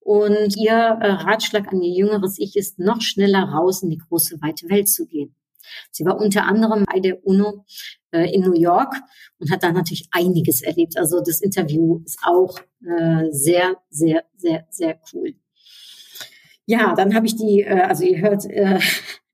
Und 0.00 0.56
ihr 0.56 0.74
Ratschlag 0.74 1.72
an 1.72 1.82
ihr 1.82 1.92
jüngeres 1.92 2.38
Ich 2.38 2.56
ist, 2.56 2.78
noch 2.78 3.00
schneller 3.00 3.44
raus 3.44 3.82
in 3.82 3.90
die 3.90 3.98
große, 3.98 4.40
weite 4.40 4.68
Welt 4.68 4.88
zu 4.88 5.06
gehen. 5.06 5.34
Sie 5.90 6.04
war 6.04 6.18
unter 6.18 6.44
anderem 6.44 6.84
bei 6.84 7.00
der 7.00 7.24
UNO 7.26 7.64
äh, 8.10 8.32
in 8.32 8.42
New 8.42 8.54
York 8.54 8.94
und 9.38 9.50
hat 9.50 9.62
da 9.62 9.72
natürlich 9.72 10.08
einiges 10.10 10.62
erlebt. 10.62 10.96
Also 10.98 11.20
das 11.20 11.40
Interview 11.40 12.02
ist 12.04 12.18
auch 12.24 12.58
äh, 12.84 13.26
sehr, 13.30 13.76
sehr, 13.90 14.24
sehr, 14.36 14.66
sehr 14.70 15.00
cool. 15.12 15.34
Ja, 16.66 16.94
dann 16.94 17.14
habe 17.14 17.26
ich 17.26 17.36
die, 17.36 17.62
äh, 17.62 17.82
also 17.82 18.04
ihr 18.04 18.20
hört, 18.20 18.44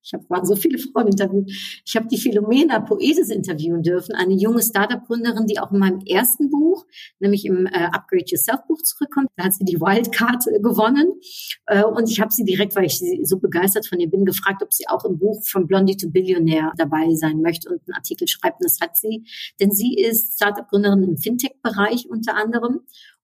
ich 0.03 0.13
habe 0.13 0.25
waren 0.29 0.45
so 0.45 0.57
viele 0.57 0.79
Frauen 0.79 1.09
interviewt. 1.09 1.51
Ich 1.85 1.95
habe 1.97 2.09
die 2.09 2.19
Philomena 2.19 2.81
Poesis 2.81 3.31
interviewen 3.31 3.83
dürfen, 3.83 4.15
eine 4.15 4.35
junge 4.35 4.63
Startup-Gründerin, 4.63 5.47
die 5.47 5.59
auch 5.59 5.71
in 5.71 5.79
meinem 5.79 6.01
ersten 6.01 6.51
Buch, 6.51 6.87
nämlich 7.21 7.45
im 7.45 7.67
äh, 7.67 7.89
Upgrade 7.93 8.25
Yourself 8.27 8.61
Buch 8.67 8.83
zurückkommt. 8.83 9.29
Da 9.37 9.45
hat 9.45 9.55
sie 9.55 9.65
die 9.65 9.81
Wildcard 9.81 10.47
äh, 10.49 10.61
gewonnen 10.61 11.13
äh, 11.67 11.85
und 11.85 12.11
ich 12.11 12.21
habe 12.21 12.33
sie 12.33 12.45
direkt, 12.45 12.75
weil 12.77 12.87
ich 12.87 13.01
so 13.23 13.39
begeistert 13.39 13.87
von 13.87 14.01
ihr 14.01 14.11
bin, 14.11 14.25
gefragt, 14.25 14.63
ob 14.63 14.73
sie 14.73 14.89
auch 14.89 15.05
im 15.05 15.19
Buch 15.19 15.45
von 15.45 15.67
Blondie 15.67 15.97
to 15.97 16.11
Billionaire 16.11 16.73
dabei 16.77 17.15
sein 17.15 17.41
möchte 17.41 17.69
und 17.71 17.81
einen 17.87 17.95
Artikel 17.95 18.27
schreibt. 18.27 18.61
Und 18.61 18.65
das 18.65 18.79
hat 18.81 18.97
sie, 18.97 19.25
denn 19.61 19.71
sie 19.71 19.95
ist 19.95 20.35
Startup-Gründerin 20.35 21.03
im 21.05 21.17
Fintech-Bereich 21.17 22.09
unter 22.09 22.37
anderem 22.37 22.81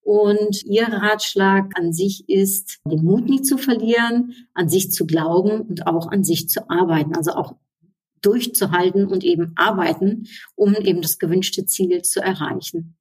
und 0.08 0.64
ihr 0.64 0.88
Ratschlag 0.88 1.72
an 1.78 1.92
sich 1.92 2.30
ist, 2.30 2.78
den 2.86 3.04
Mut 3.04 3.28
nie 3.28 3.42
zu 3.42 3.58
verlieren, 3.58 4.32
an 4.54 4.70
sich 4.70 4.90
zu 4.90 5.06
glauben 5.06 5.60
und 5.60 5.86
auch 5.86 6.10
an 6.10 6.24
sich 6.24 6.48
zu 6.48 6.70
arbeiten. 6.70 7.14
Also 7.14 7.32
auch 7.32 7.56
durchzuhalten 8.22 9.06
und 9.06 9.22
eben 9.22 9.52
arbeiten, 9.56 10.26
um 10.54 10.74
eben 10.76 11.02
das 11.02 11.18
gewünschte 11.18 11.66
Ziel 11.66 12.00
zu 12.00 12.22
erreichen. 12.22 12.96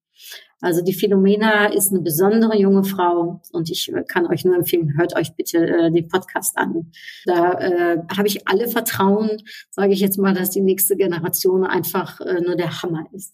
Also 0.60 0.84
die 0.84 0.94
Philomena 0.94 1.68
ist 1.68 1.94
eine 1.94 2.02
besondere 2.02 2.58
junge 2.58 2.84
Frau 2.84 3.42
und 3.54 3.70
ich 3.70 3.90
kann 4.10 4.28
euch 4.28 4.44
nur 4.44 4.58
empfehlen, 4.58 4.98
hört 4.98 5.16
euch 5.16 5.34
bitte 5.34 5.60
äh, 5.60 5.92
den 5.92 6.10
Podcast 6.10 6.58
an. 6.58 6.92
Da 7.26 7.54
äh, 7.54 8.04
habe 8.18 8.28
ich 8.28 8.50
alle 8.50 8.68
Vertrauen, 8.68 9.44
sage 9.70 9.94
ich 9.94 10.02
jetzt 10.02 10.18
mal, 10.18 10.34
dass 10.34 10.50
die 10.50 10.62
nächste 10.62 10.98
Generation 10.98 11.64
einfach 11.64 12.20
äh, 12.20 12.42
nur 12.42 12.58
der 12.58 12.82
Hammer 12.82 13.06
ist. 13.14 13.34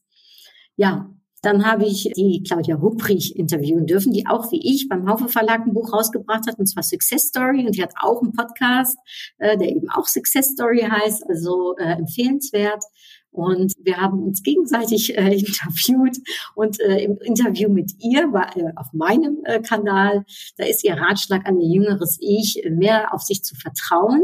Ja, 0.76 1.10
dann 1.44 1.66
habe 1.66 1.86
ich 1.86 2.10
die 2.16 2.42
Claudia 2.42 2.80
Hupprich 2.80 3.36
interviewen 3.36 3.86
dürfen, 3.86 4.14
die 4.14 4.26
auch 4.28 4.50
wie 4.52 4.62
ich 4.64 4.88
beim 4.88 5.08
Haufe 5.10 5.28
Verlag 5.28 5.68
ein 5.68 5.74
Buch 5.74 5.92
rausgebracht 5.92 6.48
hat, 6.48 6.58
und 6.58 6.68
zwar 6.68 6.84
Success 6.84 7.28
Story. 7.28 7.66
Und 7.66 7.76
die 7.76 7.84
hat 7.84 7.94
auch 8.02 8.22
einen 8.22 8.32
Podcast, 8.32 8.98
äh, 9.40 9.58
der 9.58 9.68
eben 9.68 9.90
auch 9.90 10.08
Success 10.08 10.48
Story 10.48 10.88
heißt, 10.90 11.30
also 11.30 11.76
äh, 11.78 11.98
empfehlenswert. 11.98 12.82
Und 13.30 13.74
wir 13.84 13.98
haben 13.98 14.24
uns 14.24 14.42
gegenseitig 14.42 15.18
äh, 15.18 15.34
interviewt 15.38 16.18
und 16.56 16.80
äh, 16.80 17.04
im 17.04 17.18
Interview 17.18 17.68
mit 17.70 17.92
ihr 18.00 18.32
war 18.32 18.56
äh, 18.56 18.72
auf 18.78 18.94
meinem 18.94 19.40
äh, 19.44 19.60
Kanal, 19.60 20.24
da 20.56 20.66
ist 20.66 20.84
ihr 20.86 20.94
Ratschlag 20.94 21.46
an 21.46 21.60
ihr 21.60 21.68
jüngeres 21.68 22.18
Ich, 22.22 22.64
mehr 22.70 23.14
auf 23.14 23.22
sich 23.22 23.44
zu 23.44 23.56
vertrauen 23.56 24.22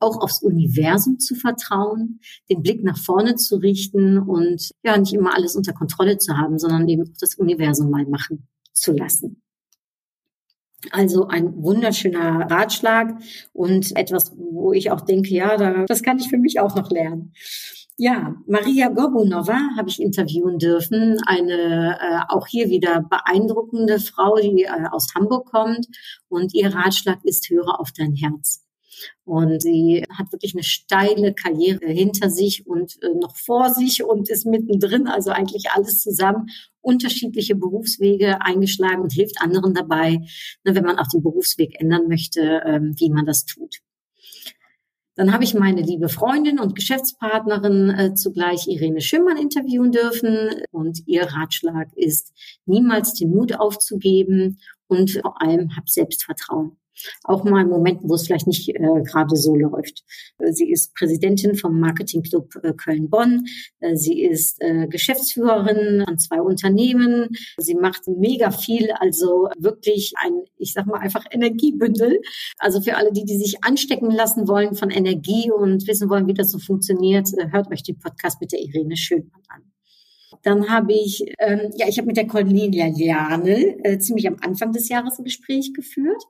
auch 0.00 0.20
aufs 0.20 0.42
Universum 0.42 1.18
zu 1.18 1.34
vertrauen, 1.34 2.20
den 2.50 2.62
Blick 2.62 2.84
nach 2.84 2.98
vorne 2.98 3.34
zu 3.34 3.56
richten 3.56 4.18
und 4.18 4.70
ja, 4.82 4.96
nicht 4.96 5.12
immer 5.12 5.34
alles 5.34 5.56
unter 5.56 5.72
Kontrolle 5.72 6.18
zu 6.18 6.36
haben, 6.36 6.58
sondern 6.58 6.88
eben 6.88 7.14
das 7.20 7.34
Universum 7.34 7.90
mal 7.90 8.06
machen 8.06 8.48
zu 8.72 8.92
lassen. 8.92 9.42
Also 10.92 11.26
ein 11.26 11.60
wunderschöner 11.62 12.48
Ratschlag 12.48 13.20
und 13.52 13.96
etwas, 13.96 14.32
wo 14.36 14.72
ich 14.72 14.92
auch 14.92 15.00
denke, 15.00 15.34
ja, 15.34 15.56
da, 15.56 15.84
das 15.86 16.02
kann 16.02 16.18
ich 16.18 16.28
für 16.28 16.38
mich 16.38 16.60
auch 16.60 16.76
noch 16.76 16.90
lernen. 16.90 17.32
Ja, 17.96 18.36
Maria 18.46 18.90
Gobunova 18.90 19.58
habe 19.76 19.88
ich 19.88 20.00
interviewen 20.00 20.60
dürfen, 20.60 21.18
eine 21.26 21.98
äh, 22.00 22.20
auch 22.28 22.46
hier 22.46 22.70
wieder 22.70 23.00
beeindruckende 23.00 23.98
Frau, 23.98 24.36
die 24.36 24.62
äh, 24.62 24.86
aus 24.92 25.08
Hamburg 25.16 25.50
kommt 25.50 25.88
und 26.28 26.54
ihr 26.54 26.72
Ratschlag 26.72 27.18
ist, 27.24 27.50
höre 27.50 27.80
auf 27.80 27.90
dein 27.90 28.14
Herz. 28.14 28.67
Und 29.24 29.60
sie 29.62 30.04
hat 30.16 30.32
wirklich 30.32 30.54
eine 30.54 30.62
steile 30.62 31.34
Karriere 31.34 31.86
hinter 31.86 32.30
sich 32.30 32.66
und 32.66 32.96
äh, 33.02 33.14
noch 33.14 33.36
vor 33.36 33.70
sich 33.70 34.04
und 34.04 34.30
ist 34.30 34.46
mittendrin, 34.46 35.06
also 35.06 35.30
eigentlich 35.30 35.70
alles 35.70 36.00
zusammen, 36.02 36.48
unterschiedliche 36.80 37.54
Berufswege 37.54 38.40
eingeschlagen 38.40 39.02
und 39.02 39.12
hilft 39.12 39.40
anderen 39.40 39.74
dabei, 39.74 40.18
ne, 40.64 40.74
wenn 40.74 40.84
man 40.84 40.98
auch 40.98 41.08
den 41.08 41.22
Berufsweg 41.22 41.80
ändern 41.80 42.08
möchte, 42.08 42.62
ähm, 42.64 42.94
wie 42.96 43.10
man 43.10 43.26
das 43.26 43.44
tut. 43.44 43.80
Dann 45.18 45.32
habe 45.32 45.42
ich 45.42 45.52
meine 45.52 45.82
liebe 45.82 46.08
Freundin 46.08 46.60
und 46.60 46.76
Geschäftspartnerin 46.76 47.90
äh, 47.90 48.14
zugleich 48.14 48.68
Irene 48.68 49.00
Schimmern 49.00 49.36
interviewen 49.36 49.90
dürfen. 49.90 50.62
Und 50.70 51.02
ihr 51.06 51.24
Ratschlag 51.24 51.88
ist, 51.96 52.32
niemals 52.66 53.14
den 53.14 53.30
Mut 53.30 53.58
aufzugeben 53.58 54.60
und 54.86 55.10
vor 55.10 55.42
allem 55.42 55.76
hab 55.76 55.88
Selbstvertrauen 55.88 56.76
auch 57.24 57.44
mal 57.44 57.62
in 57.62 57.68
Momenten, 57.68 58.08
wo 58.08 58.14
es 58.14 58.26
vielleicht 58.26 58.46
nicht 58.46 58.68
äh, 58.68 59.02
gerade 59.02 59.36
so 59.36 59.54
läuft. 59.54 60.04
Äh, 60.38 60.52
sie 60.52 60.70
ist 60.70 60.94
Präsidentin 60.94 61.54
vom 61.54 61.78
Marketingclub 61.80 62.54
äh, 62.62 62.72
Köln-Bonn. 62.72 63.44
Äh, 63.80 63.96
sie 63.96 64.22
ist 64.22 64.60
äh, 64.60 64.86
Geschäftsführerin 64.88 66.02
an 66.02 66.18
zwei 66.18 66.40
Unternehmen. 66.40 67.28
Sie 67.58 67.74
macht 67.74 68.06
mega 68.06 68.50
viel, 68.50 68.90
also 68.92 69.48
wirklich 69.58 70.12
ein, 70.16 70.42
ich 70.56 70.72
sag 70.72 70.86
mal 70.86 70.98
einfach 70.98 71.24
Energiebündel. 71.30 72.20
Also 72.58 72.80
für 72.80 72.96
alle, 72.96 73.12
die, 73.12 73.24
die 73.24 73.38
sich 73.38 73.64
anstecken 73.64 74.10
lassen 74.10 74.48
wollen 74.48 74.74
von 74.74 74.90
Energie 74.90 75.50
und 75.50 75.86
wissen 75.86 76.08
wollen, 76.10 76.26
wie 76.26 76.34
das 76.34 76.50
so 76.50 76.58
funktioniert, 76.58 77.28
äh, 77.36 77.50
hört 77.50 77.70
euch 77.70 77.82
den 77.82 77.98
Podcast 77.98 78.40
mit 78.40 78.52
der 78.52 78.60
Irene 78.60 78.96
Schönmann 78.96 79.42
an. 79.48 79.62
Dann 80.42 80.68
habe 80.68 80.92
ich, 80.92 81.24
ähm, 81.38 81.70
ja, 81.76 81.88
ich 81.88 81.98
habe 81.98 82.06
mit 82.06 82.16
der 82.16 82.26
Cornelia 82.26 82.86
Janel 82.86 83.78
äh, 83.82 83.98
ziemlich 83.98 84.28
am 84.28 84.36
Anfang 84.40 84.72
des 84.72 84.88
Jahres 84.88 85.18
ein 85.18 85.24
Gespräch 85.24 85.72
geführt. 85.74 86.22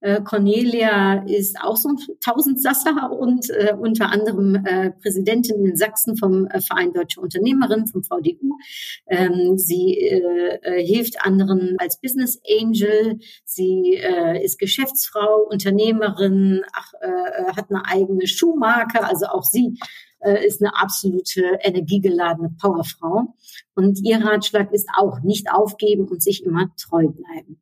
Äh, 0.00 0.20
Cornelia 0.22 1.24
ist 1.26 1.58
auch 1.60 1.76
so 1.76 1.88
ein 1.88 1.96
Tausendsasser 2.20 3.10
und 3.12 3.48
äh, 3.50 3.74
unter 3.78 4.12
anderem 4.12 4.54
äh, 4.66 4.90
Präsidentin 4.90 5.64
in 5.64 5.76
Sachsen 5.76 6.16
vom 6.16 6.46
äh, 6.46 6.60
Verein 6.60 6.92
Deutsche 6.92 7.20
Unternehmerin, 7.20 7.86
vom 7.86 8.04
VDU. 8.04 8.58
Ähm, 9.06 9.56
sie 9.56 9.98
äh, 9.98 10.84
hilft 10.84 11.24
anderen 11.24 11.76
als 11.78 12.00
Business 12.00 12.40
Angel. 12.60 13.18
Sie 13.44 14.00
ist 14.42 14.58
Geschäftsfrau, 14.58 15.46
Unternehmerin, 15.50 16.62
ach, 16.72 16.92
hat 17.56 17.70
eine 17.70 17.84
eigene 17.86 18.26
Schuhmarke. 18.26 19.02
Also 19.04 19.26
auch 19.26 19.42
sie 19.42 19.78
ist 20.44 20.62
eine 20.62 20.76
absolute 20.76 21.58
energiegeladene 21.62 22.54
Powerfrau. 22.60 23.34
Und 23.74 24.00
ihr 24.04 24.24
Ratschlag 24.24 24.72
ist 24.72 24.88
auch 24.96 25.20
nicht 25.20 25.50
aufgeben 25.50 26.08
und 26.08 26.22
sich 26.22 26.44
immer 26.44 26.68
treu 26.76 27.08
bleiben. 27.08 27.60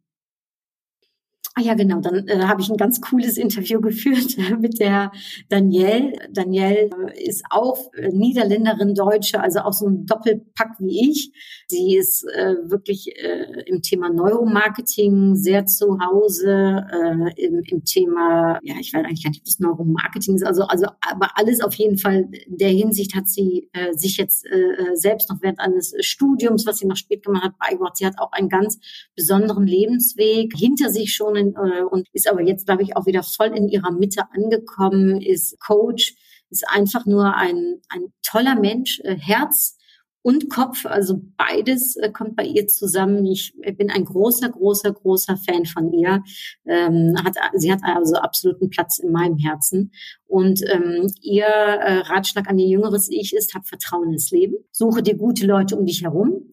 Ah 1.57 1.61
ja, 1.61 1.75
genau. 1.75 2.01
Dann 2.01 2.27
äh, 2.27 2.41
habe 2.47 2.63
ich 2.63 2.69
ein 2.69 2.77
ganz 2.77 3.01
cooles 3.01 3.37
Interview 3.37 3.81
geführt 3.81 4.37
mit 4.59 4.81
der 4.81 5.13
Danielle. 5.49 6.13
Danielle 6.33 6.91
äh, 7.15 7.29
ist 7.29 7.45
auch 7.49 7.93
äh, 7.95 8.09
Niederländerin, 8.09 8.95
Deutsche, 8.95 9.41
also 9.41 9.61
auch 9.61 9.73
so 9.73 9.87
ein 9.87 10.05
Doppelpack 10.05 10.81
wie 10.81 11.11
ich. 11.11 11.31
Sie 11.69 11.95
ist 11.97 12.25
äh, 12.25 12.57
wirklich 12.65 13.07
äh, 13.17 13.63
im 13.67 13.83
Thema 13.83 14.11
Neuromarketing 14.11 15.37
sehr 15.37 15.65
zu 15.67 16.01
Hause, 16.01 16.87
äh, 16.91 17.47
im, 17.47 17.63
im 17.65 17.85
Thema, 17.85 18.59
ja, 18.65 18.75
ich 18.81 18.93
weiß 18.93 19.05
eigentlich 19.05 19.23
gar 19.23 19.31
nicht, 19.31 19.47
was 19.47 19.61
Neuromarketing 19.61 20.35
ist, 20.35 20.45
also, 20.45 20.65
also, 20.65 20.87
aber 21.01 21.39
alles 21.39 21.61
auf 21.61 21.75
jeden 21.75 21.99
Fall 21.99 22.29
in 22.47 22.59
der 22.59 22.71
Hinsicht 22.71 23.15
hat 23.15 23.29
sie 23.29 23.69
äh, 23.73 23.93
sich 23.95 24.17
jetzt 24.17 24.45
äh, 24.47 24.95
selbst 24.95 25.31
noch 25.31 25.41
während 25.41 25.61
eines 25.61 25.95
Studiums, 26.01 26.67
was 26.67 26.79
sie 26.79 26.87
noch 26.87 26.97
spät 26.97 27.25
gemacht 27.25 27.45
hat, 27.45 27.59
beigebracht. 27.59 27.97
Sie 27.97 28.07
hat 28.07 28.19
auch 28.19 28.33
einen 28.33 28.49
ganz 28.49 28.81
besonderen 29.15 29.67
Lebensweg 29.67 30.53
hinter 30.57 30.91
sich 30.91 31.15
schon 31.15 31.44
äh, 31.53 31.83
und 31.83 32.09
ist 32.13 32.29
aber 32.29 32.43
jetzt, 32.43 32.67
glaube 32.67 32.83
ich, 32.83 32.97
auch 32.97 33.07
wieder 33.07 33.23
voll 33.23 33.57
in 33.57 33.69
ihrer 33.69 33.91
Mitte 33.91 34.23
angekommen, 34.33 35.21
ist 35.21 35.61
Coach, 35.61 36.15
ist 36.51 36.65
einfach 36.69 37.07
nur 37.07 37.35
ein, 37.35 37.81
ein 37.89 38.13
toller 38.23 38.55
Mensch, 38.55 39.01
äh, 39.05 39.17
Herz 39.17 39.77
und 40.23 40.49
Kopf, 40.49 40.87
also 40.87 41.21
beides 41.37 41.97
äh, 41.97 42.11
kommt 42.11 42.35
bei 42.35 42.45
ihr 42.45 42.67
zusammen. 42.67 43.27
Ich 43.27 43.55
bin 43.77 43.91
ein 43.91 44.07
großer, 44.07 44.49
großer, 44.49 44.93
großer 44.93 45.37
Fan 45.37 45.67
von 45.67 45.93
ihr. 45.93 46.23
Ähm, 46.65 47.15
hat, 47.23 47.35
sie 47.55 47.71
hat 47.71 47.81
also 47.83 48.17
absoluten 48.17 48.71
Platz 48.71 48.99
in 48.99 49.13
meinem 49.13 49.37
Herzen. 49.37 49.93
Und 50.27 50.63
ähm, 50.73 51.13
ihr 51.21 51.45
äh, 51.45 51.99
Ratschlag 51.99 52.49
an 52.49 52.59
ihr 52.59 52.69
jüngeres 52.69 53.11
Ich 53.11 53.35
ist, 53.35 53.55
hab 53.55 53.67
Vertrauen 53.67 54.13
ins 54.13 54.31
Leben, 54.31 54.55
suche 54.73 55.03
dir 55.03 55.17
gute 55.17 55.47
Leute 55.47 55.77
um 55.77 55.85
dich 55.85 56.03
herum, 56.03 56.51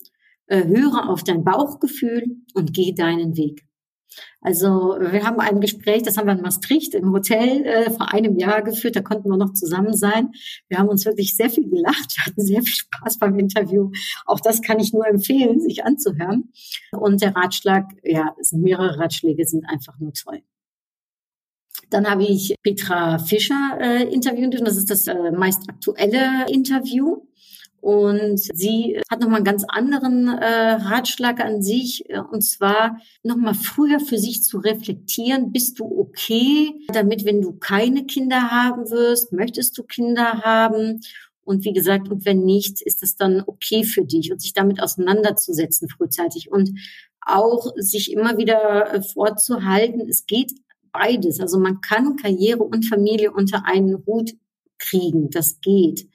höre 0.48 1.10
auf 1.10 1.24
dein 1.24 1.46
Bauchgefühl 1.46 2.26
und 2.54 2.74
geh 2.74 2.94
deinen 2.94 3.38
Weg. 3.38 3.64
Also 4.41 4.98
wir 5.00 5.24
haben 5.24 5.39
ein 5.39 5.62
Gespräch, 5.62 6.03
das 6.03 6.18
haben 6.18 6.27
wir 6.27 6.34
in 6.34 6.41
Maastricht 6.41 6.94
im 6.96 7.12
Hotel 7.12 7.65
äh, 7.65 7.91
vor 7.91 8.13
einem 8.13 8.38
Jahr 8.38 8.62
geführt, 8.62 8.96
da 8.96 9.01
konnten 9.01 9.30
wir 9.30 9.38
noch 9.38 9.53
zusammen 9.53 9.94
sein. 9.94 10.32
Wir 10.68 10.80
haben 10.80 10.89
uns 10.89 11.06
wirklich 11.06 11.36
sehr 11.36 11.50
viel 11.50 11.70
gelacht, 11.70 12.18
wir 12.18 12.25
hatten 12.25 12.41
sehr 12.41 12.62
viel 12.62 12.74
Spaß 12.74 13.20
beim 13.20 13.38
Interview. 13.38 13.91
Auch 14.25 14.39
das 14.39 14.62
kann 14.62 14.80
ich 14.80 14.94
nur 14.94 15.08
empfehlen, 15.08 15.62
sich 15.62 15.84
anzuhören. 15.86 16.51
Und 16.91 17.22
der 17.22 17.36
Ratschlag, 17.36 17.86
ja, 18.03 18.36
es 18.39 18.50
sind 18.50 18.63
mehrere 18.63 18.98
Ratschläge, 19.00 19.46
sind 19.46 19.65
einfach 19.65 20.00
nur 20.00 20.13
toll. 20.13 20.41
Dann 21.89 22.10
habe 22.10 22.24
ich 22.24 22.56
Petra 22.63 23.20
Fischer 23.20 23.77
äh, 23.80 24.03
interviewt 24.03 24.58
und 24.58 24.65
das 24.65 24.77
ist 24.77 24.89
das 24.89 25.08
äh, 25.08 25.32
meist 25.32 25.70
aktuelle 25.70 26.50
Interview. 26.50 27.22
Und 27.82 28.40
sie 28.40 29.02
hat 29.10 29.22
nochmal 29.22 29.38
einen 29.38 29.46
ganz 29.46 29.66
anderen 29.68 30.28
äh, 30.28 30.74
Ratschlag 30.74 31.40
an 31.40 31.64
sich, 31.64 32.08
äh, 32.10 32.20
und 32.20 32.42
zwar 32.42 32.98
nochmal 33.24 33.56
früher 33.56 34.00
für 34.00 34.20
sich 34.20 34.44
zu 34.44 34.60
reflektieren, 34.60 35.52
bist 35.52 35.80
du 35.80 35.86
okay, 35.86 36.76
damit 36.94 37.26
wenn 37.26 37.42
du 37.42 37.54
keine 37.54 38.06
Kinder 38.06 38.52
haben 38.52 38.90
wirst, 38.92 39.34
möchtest 39.34 39.78
du 39.78 39.84
Kinder 39.84 40.42
haben? 40.44 41.02
Und 41.44 41.66
wie 41.66 41.74
gesagt, 41.74 42.10
und 42.10 42.24
wenn 42.24 42.44
nicht, 42.44 42.82
ist 42.82 43.02
das 43.02 43.16
dann 43.16 43.44
okay 43.46 43.84
für 43.84 44.06
dich 44.06 44.32
und 44.32 44.40
sich 44.40 44.54
damit 44.54 44.82
auseinanderzusetzen 44.82 45.90
frühzeitig 45.90 46.52
und 46.52 46.80
auch 47.20 47.74
sich 47.78 48.12
immer 48.12 48.38
wieder 48.38 48.94
äh, 48.94 49.02
vorzuhalten, 49.02 50.02
es 50.08 50.28
geht 50.28 50.54
beides. 50.92 51.40
Also 51.40 51.60
man 51.60 51.82
kann 51.82 52.16
Karriere 52.16 52.64
und 52.64 52.86
Familie 52.86 53.32
unter 53.32 53.66
einen 53.66 54.06
Hut 54.06 54.34
kriegen. 54.78 55.30
Das 55.30 55.60
geht. 55.62 56.08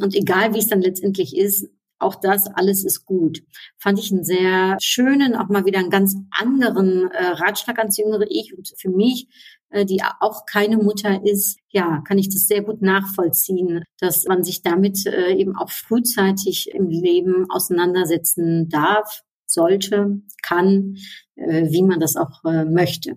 Und 0.00 0.14
egal 0.14 0.54
wie 0.54 0.58
es 0.58 0.68
dann 0.68 0.80
letztendlich 0.80 1.36
ist, 1.36 1.68
auch 1.98 2.14
das 2.14 2.46
alles 2.46 2.84
ist 2.84 3.06
gut. 3.06 3.42
Fand 3.78 3.98
ich 3.98 4.12
einen 4.12 4.24
sehr 4.24 4.76
schönen, 4.80 5.34
auch 5.34 5.48
mal 5.48 5.64
wieder 5.64 5.78
einen 5.78 5.90
ganz 5.90 6.14
anderen 6.30 7.10
äh, 7.10 7.26
Ratschlag 7.28 7.78
ans 7.78 7.96
jüngere 7.96 8.26
Ich 8.28 8.54
und 8.56 8.70
für 8.76 8.90
mich, 8.90 9.28
äh, 9.70 9.86
die 9.86 10.02
auch 10.20 10.44
keine 10.44 10.76
Mutter 10.76 11.24
ist, 11.24 11.58
ja, 11.70 12.02
kann 12.06 12.18
ich 12.18 12.28
das 12.28 12.46
sehr 12.46 12.62
gut 12.62 12.82
nachvollziehen, 12.82 13.82
dass 13.98 14.24
man 14.24 14.44
sich 14.44 14.62
damit 14.62 15.06
äh, 15.06 15.32
eben 15.32 15.56
auch 15.56 15.70
frühzeitig 15.70 16.70
im 16.74 16.90
Leben 16.90 17.46
auseinandersetzen 17.48 18.68
darf, 18.68 19.22
sollte, 19.46 20.20
kann, 20.42 20.96
äh, 21.36 21.70
wie 21.70 21.82
man 21.82 22.00
das 22.00 22.16
auch 22.16 22.44
äh, 22.44 22.64
möchte. 22.64 23.16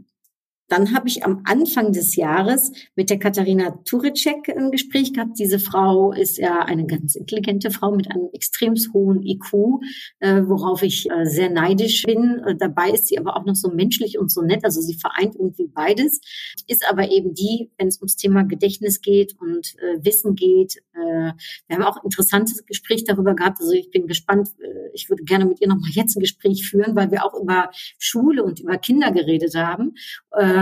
Dann 0.69 0.93
habe 0.93 1.07
ich 1.07 1.25
am 1.25 1.41
Anfang 1.45 1.91
des 1.91 2.15
Jahres 2.15 2.71
mit 2.95 3.09
der 3.09 3.17
Katharina 3.17 3.71
Turicek 3.85 4.49
ein 4.49 4.71
Gespräch 4.71 5.13
gehabt. 5.13 5.39
Diese 5.39 5.59
Frau 5.59 6.13
ist 6.13 6.38
ja 6.38 6.59
eine 6.59 6.85
ganz 6.85 7.15
intelligente 7.15 7.71
Frau 7.71 7.91
mit 7.91 8.09
einem 8.11 8.29
extrem 8.33 8.75
hohen 8.93 9.23
IQ, 9.23 9.81
äh, 10.19 10.43
worauf 10.45 10.83
ich 10.83 11.09
äh, 11.09 11.25
sehr 11.25 11.49
neidisch 11.49 12.03
bin. 12.03 12.41
Äh, 12.45 12.55
dabei 12.55 12.91
ist 12.91 13.07
sie 13.07 13.17
aber 13.17 13.35
auch 13.35 13.45
noch 13.45 13.55
so 13.55 13.69
menschlich 13.69 14.19
und 14.19 14.31
so 14.31 14.41
nett. 14.41 14.63
Also 14.63 14.79
sie 14.79 14.93
vereint 14.93 15.35
irgendwie 15.35 15.67
beides, 15.67 16.21
ist 16.67 16.88
aber 16.88 17.11
eben 17.11 17.33
die, 17.33 17.71
wenn 17.77 17.88
es 17.88 17.97
ums 17.97 18.15
Thema 18.15 18.43
Gedächtnis 18.43 19.01
geht 19.01 19.35
und 19.39 19.75
äh, 19.79 20.05
Wissen 20.05 20.35
geht. 20.35 20.77
Äh, 20.93 21.33
wir 21.67 21.75
haben 21.75 21.83
auch 21.83 21.97
ein 21.97 22.05
interessantes 22.05 22.65
Gespräch 22.65 23.03
darüber 23.05 23.33
gehabt. 23.33 23.59
Also 23.59 23.71
ich 23.71 23.89
bin 23.89 24.05
gespannt. 24.05 24.49
Äh, 24.59 24.91
ich 24.93 25.09
würde 25.09 25.23
gerne 25.23 25.45
mit 25.45 25.61
ihr 25.61 25.67
noch 25.67 25.77
mal 25.77 25.89
jetzt 25.91 26.15
ein 26.15 26.19
Gespräch 26.19 26.69
führen, 26.69 26.95
weil 26.95 27.09
wir 27.11 27.25
auch 27.25 27.33
über 27.39 27.71
Schule 27.97 28.43
und 28.43 28.59
über 28.59 28.77
Kinder 28.77 29.11
geredet 29.11 29.55
haben 29.55 29.95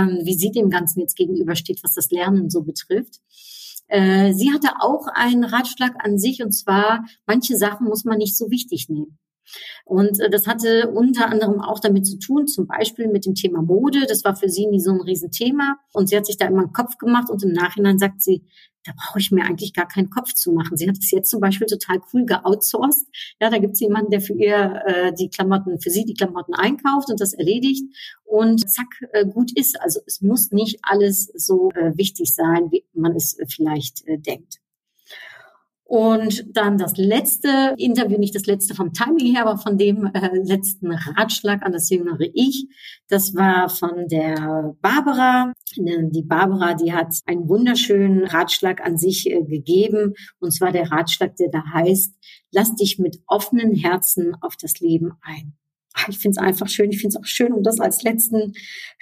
ähm, 0.03 0.19
wie 0.23 0.35
sie 0.35 0.51
dem 0.51 0.69
Ganzen 0.69 0.99
jetzt 0.99 1.15
gegenübersteht, 1.15 1.83
was 1.83 1.93
das 1.93 2.11
Lernen 2.11 2.49
so 2.49 2.63
betrifft. 2.63 3.19
Äh, 3.87 4.33
sie 4.33 4.51
hatte 4.51 4.69
auch 4.79 5.07
einen 5.13 5.43
Ratschlag 5.43 5.93
an 5.99 6.17
sich 6.17 6.43
und 6.43 6.51
zwar, 6.51 7.05
manche 7.25 7.57
Sachen 7.57 7.87
muss 7.87 8.03
man 8.03 8.17
nicht 8.17 8.37
so 8.37 8.49
wichtig 8.51 8.89
nehmen. 8.89 9.17
Und 9.85 10.19
äh, 10.19 10.29
das 10.29 10.45
hatte 10.47 10.91
unter 10.91 11.29
anderem 11.29 11.61
auch 11.61 11.79
damit 11.79 12.05
zu 12.05 12.19
tun, 12.19 12.47
zum 12.47 12.67
Beispiel 12.67 13.07
mit 13.07 13.25
dem 13.25 13.35
Thema 13.35 13.61
Mode. 13.61 14.05
Das 14.07 14.23
war 14.23 14.35
für 14.35 14.49
sie 14.49 14.67
nie 14.67 14.81
so 14.81 14.91
ein 14.91 15.01
Riesenthema. 15.01 15.77
Und 15.93 16.09
sie 16.09 16.17
hat 16.17 16.25
sich 16.25 16.37
da 16.37 16.47
immer 16.47 16.63
einen 16.63 16.73
Kopf 16.73 16.97
gemacht 16.97 17.29
und 17.29 17.43
im 17.43 17.53
Nachhinein 17.53 17.97
sagt 17.97 18.21
sie, 18.21 18.43
da 18.87 18.93
brauche 18.95 19.19
ich 19.19 19.31
mir 19.31 19.43
eigentlich 19.43 19.73
gar 19.73 19.87
keinen 19.87 20.09
Kopf 20.09 20.33
zu 20.33 20.53
machen. 20.53 20.77
Sie 20.77 20.87
hat 20.87 20.97
es 20.97 21.11
jetzt 21.11 21.29
zum 21.29 21.41
Beispiel 21.41 21.67
total 21.67 21.99
cool 22.13 22.25
geoutsourced. 22.25 23.07
Ja, 23.41 23.49
da 23.49 23.57
gibt 23.57 23.73
es 23.73 23.81
jemanden, 23.81 24.11
der 24.11 24.21
für 24.21 24.33
ihr 24.33 24.81
äh, 24.85 25.13
die 25.13 25.29
Klamotten, 25.29 25.79
für 25.81 25.89
sie 25.89 26.05
die 26.05 26.13
Klamotten 26.13 26.53
einkauft 26.53 27.09
und 27.09 27.19
das 27.19 27.33
erledigt 27.33 27.83
und 28.23 28.69
zack, 28.69 28.87
äh, 29.11 29.25
gut 29.25 29.51
ist. 29.55 29.79
Also 29.81 29.99
es 30.05 30.21
muss 30.21 30.51
nicht 30.51 30.79
alles 30.83 31.31
so 31.35 31.71
äh, 31.71 31.97
wichtig 31.97 32.33
sein, 32.33 32.71
wie 32.71 32.85
man 32.93 33.15
es 33.15 33.37
äh, 33.37 33.45
vielleicht 33.47 34.07
äh, 34.07 34.17
denkt. 34.17 34.59
Und 35.89 36.45
dann 36.53 36.77
das 36.77 36.97
letzte 36.97 37.73
Interview, 37.77 38.17
nicht 38.17 38.35
das 38.35 38.45
letzte 38.45 38.75
vom 38.75 38.91
Timing 38.91 39.33
her, 39.33 39.45
aber 39.45 39.57
von 39.57 39.77
dem 39.77 40.05
äh, 40.13 40.37
letzten 40.43 40.91
Ratschlag 40.91 41.63
an 41.63 41.71
das 41.71 41.89
jüngere 41.89 42.27
Ich. 42.33 42.67
Das 43.07 43.33
war 43.35 43.69
von 43.69 44.05
der 44.09 44.75
Barbara. 44.81 45.53
Die 45.77 46.23
Barbara, 46.23 46.73
die 46.73 46.91
hat 46.91 47.13
einen 47.25 47.47
wunderschönen 47.47 48.25
Ratschlag 48.25 48.85
an 48.85 48.97
sich 48.97 49.31
äh, 49.31 49.41
gegeben. 49.43 50.13
Und 50.39 50.51
zwar 50.51 50.73
der 50.73 50.91
Ratschlag, 50.91 51.37
der 51.37 51.47
da 51.51 51.63
heißt, 51.73 52.13
lass 52.51 52.75
dich 52.75 52.99
mit 52.99 53.21
offenen 53.25 53.73
Herzen 53.73 54.35
auf 54.41 54.57
das 54.57 54.81
Leben 54.81 55.13
ein. 55.21 55.53
Ich 56.09 56.17
finde 56.17 56.37
es 56.37 56.45
einfach 56.45 56.67
schön. 56.67 56.91
Ich 56.91 56.99
finde 56.99 57.15
es 57.15 57.23
auch 57.23 57.25
schön, 57.25 57.53
um 57.53 57.63
das 57.63 57.79
als 57.79 58.03
letzten 58.03 58.51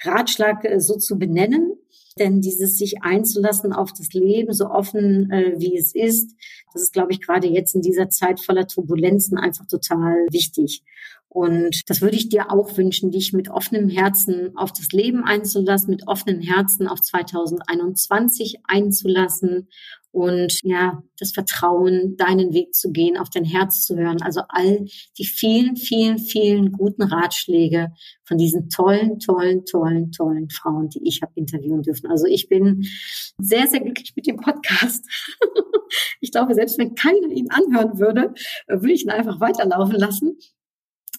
Ratschlag 0.04 0.64
äh, 0.64 0.78
so 0.78 0.96
zu 0.98 1.18
benennen. 1.18 1.72
Denn 2.18 2.40
dieses 2.40 2.78
sich 2.78 3.02
einzulassen 3.02 3.72
auf 3.72 3.92
das 3.92 4.12
Leben, 4.12 4.52
so 4.54 4.70
offen 4.70 5.30
äh, 5.30 5.54
wie 5.58 5.76
es 5.76 5.94
ist, 5.94 6.34
das 6.72 6.82
ist, 6.82 6.92
glaube 6.92 7.12
ich, 7.12 7.20
gerade 7.20 7.46
jetzt 7.46 7.74
in 7.74 7.82
dieser 7.82 8.08
Zeit 8.08 8.40
voller 8.40 8.66
Turbulenzen 8.66 9.38
einfach 9.38 9.66
total 9.66 10.26
wichtig. 10.30 10.82
Und 11.28 11.90
das 11.90 12.00
würde 12.00 12.16
ich 12.16 12.28
dir 12.28 12.50
auch 12.50 12.76
wünschen, 12.78 13.10
dich 13.10 13.32
mit 13.32 13.50
offenem 13.50 13.88
Herzen 13.88 14.56
auf 14.56 14.72
das 14.72 14.88
Leben 14.92 15.24
einzulassen, 15.24 15.90
mit 15.90 16.08
offenem 16.08 16.40
Herzen 16.40 16.88
auf 16.88 17.00
2021 17.00 18.60
einzulassen 18.64 19.68
und 20.16 20.60
ja, 20.62 21.02
das 21.18 21.32
Vertrauen, 21.32 22.16
deinen 22.16 22.54
Weg 22.54 22.74
zu 22.74 22.90
gehen, 22.90 23.18
auf 23.18 23.28
dein 23.28 23.44
Herz 23.44 23.84
zu 23.84 23.96
hören. 23.96 24.22
Also 24.22 24.40
all 24.48 24.86
die 25.18 25.26
vielen, 25.26 25.76
vielen, 25.76 26.16
vielen 26.16 26.72
guten 26.72 27.02
Ratschläge 27.02 27.92
von 28.24 28.38
diesen 28.38 28.70
tollen, 28.70 29.18
tollen, 29.18 29.66
tollen, 29.66 30.12
tollen 30.12 30.48
Frauen, 30.48 30.88
die 30.88 31.06
ich 31.06 31.20
habe 31.20 31.32
interviewen 31.34 31.82
dürfen. 31.82 32.10
Also 32.10 32.24
ich 32.24 32.48
bin 32.48 32.86
sehr, 33.36 33.66
sehr 33.66 33.80
glücklich 33.80 34.14
mit 34.16 34.26
dem 34.26 34.36
Podcast. 34.36 35.04
ich 36.22 36.32
glaube, 36.32 36.54
selbst 36.54 36.78
wenn 36.78 36.94
keiner 36.94 37.28
ihn 37.28 37.50
anhören 37.50 37.98
würde, 37.98 38.32
würde 38.68 38.92
ich 38.94 39.04
ihn 39.04 39.10
einfach 39.10 39.38
weiterlaufen 39.40 39.96
lassen. 39.96 40.38